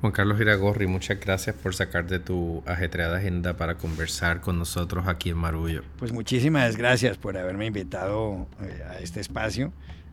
Juan 0.00 0.12
Carlos 0.12 0.40
Iragorri, 0.40 0.88
muchas 0.88 1.20
gracias 1.20 1.54
por 1.54 1.76
sacar 1.76 2.08
de 2.08 2.18
tu 2.18 2.64
ajetreada 2.66 3.18
agenda 3.18 3.56
para 3.56 3.76
conversar 3.76 4.40
con 4.40 4.58
nosotros 4.58 5.06
aquí 5.06 5.30
en 5.30 5.36
Marullo. 5.36 5.82
Pues 5.98 6.12
muchísimas 6.12 6.76
gracias 6.76 7.18
por 7.18 7.36
haberme 7.36 7.66
invitado 7.66 8.48
a 8.88 8.98
este 8.98 9.20
espacio. 9.20 9.72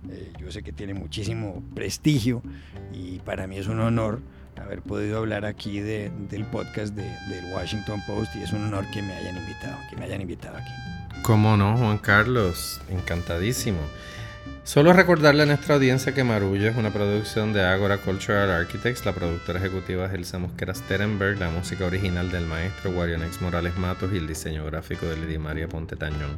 Eh, 0.09 0.31
yo 0.39 0.51
sé 0.51 0.63
que 0.63 0.71
tiene 0.71 0.93
muchísimo 0.93 1.63
prestigio 1.75 2.41
y 2.93 3.19
para 3.19 3.47
mí 3.47 3.57
es 3.57 3.67
un 3.67 3.79
honor 3.79 4.21
haber 4.55 4.81
podido 4.81 5.17
hablar 5.17 5.45
aquí 5.45 5.79
de, 5.79 6.11
del 6.29 6.45
podcast 6.45 6.93
de, 6.93 7.03
del 7.03 7.53
Washington 7.53 8.01
Post 8.05 8.35
y 8.35 8.43
es 8.43 8.51
un 8.53 8.65
honor 8.65 8.85
que 8.91 9.01
me 9.01 9.13
hayan 9.13 9.37
invitado, 9.37 9.77
que 9.89 9.95
me 9.95 10.05
hayan 10.05 10.21
invitado 10.21 10.57
aquí. 10.57 10.71
¿Cómo 11.21 11.57
no, 11.57 11.77
Juan 11.77 11.97
Carlos? 11.97 12.81
Encantadísimo. 12.89 13.79
Solo 14.63 14.93
recordarle 14.93 15.43
a 15.43 15.45
nuestra 15.47 15.75
audiencia 15.75 16.13
que 16.13 16.23
Marullo 16.23 16.69
es 16.69 16.77
una 16.77 16.91
producción 16.91 17.53
de 17.53 17.63
Agora 17.63 17.97
Cultural 17.97 18.51
Architects. 18.51 19.05
La 19.05 19.13
productora 19.13 19.59
ejecutiva 19.59 20.05
es 20.05 20.13
Elsa 20.13 20.37
Mosquera 20.37 20.75
Sterenberg, 20.75 21.39
la 21.39 21.49
música 21.49 21.85
original 21.85 22.29
del 22.29 22.45
maestro 22.45 22.91
Guarionex 22.91 23.41
Morales 23.41 23.75
Matos 23.77 24.11
y 24.13 24.17
el 24.17 24.27
diseño 24.27 24.65
gráfico 24.65 25.07
de 25.07 25.17
Lidia 25.17 25.39
María 25.39 25.67
Ponte 25.67 25.95
Tañón. 25.95 26.37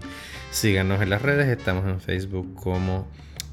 Síganos 0.52 1.02
en 1.02 1.10
las 1.10 1.22
redes, 1.22 1.48
estamos 1.48 1.86
en 1.88 2.00
Facebook 2.00 2.56
como 2.56 3.08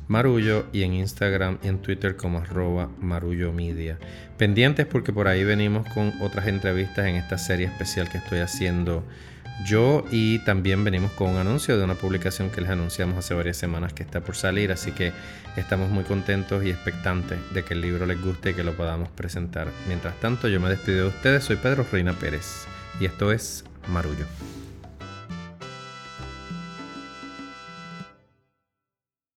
Marullo 0.09 0.66
y 0.73 0.83
en 0.83 0.94
Instagram 0.94 1.59
y 1.62 1.68
en 1.68 1.79
Twitter 1.79 2.16
como 2.16 2.38
arroba 2.38 2.90
Marullo 2.99 3.53
Media. 3.53 3.99
Pendientes 4.37 4.87
porque 4.87 5.12
por 5.12 5.29
ahí 5.29 5.44
venimos 5.44 5.87
con 5.92 6.12
otras 6.21 6.47
entrevistas 6.49 7.07
en 7.07 7.16
esta 7.16 7.38
serie 7.38 7.66
especial 7.66 8.09
que 8.09 8.18
estoy 8.18 8.40
haciendo 8.40 9.05
yo 9.64 10.05
y 10.11 10.38
también 10.40 10.85
venimos 10.85 11.11
con 11.12 11.31
un 11.31 11.37
anuncio 11.37 11.77
de 11.77 11.85
una 11.85 11.94
publicación 11.94 12.51
que 12.51 12.61
les 12.61 12.71
anunciamos 12.71 13.18
hace 13.18 13.35
varias 13.35 13.57
semanas 13.57 13.92
que 13.92 14.03
está 14.03 14.21
por 14.21 14.37
salir, 14.37 14.71
así 14.71 14.92
que 14.92 15.12
estamos 15.57 15.90
muy 15.90 16.05
contentos 16.05 16.64
y 16.64 16.71
expectantes 16.71 17.38
de 17.53 17.64
que 17.64 17.75
el 17.75 17.81
libro 17.81 18.07
les 18.07 18.21
guste 18.23 18.51
y 18.51 18.55
que 18.55 18.62
lo 18.62 18.75
podamos 18.75 19.09
presentar. 19.11 19.68
Mientras 19.88 20.18
tanto, 20.21 20.49
yo 20.49 20.61
me 20.61 20.68
despido 20.68 21.03
de 21.03 21.09
ustedes, 21.09 21.44
soy 21.44 21.57
Pedro 21.57 21.85
Reina 21.90 22.12
Pérez 22.12 22.66
y 23.01 23.07
esto 23.07 23.33
es 23.33 23.64
Marullo. 23.88 24.27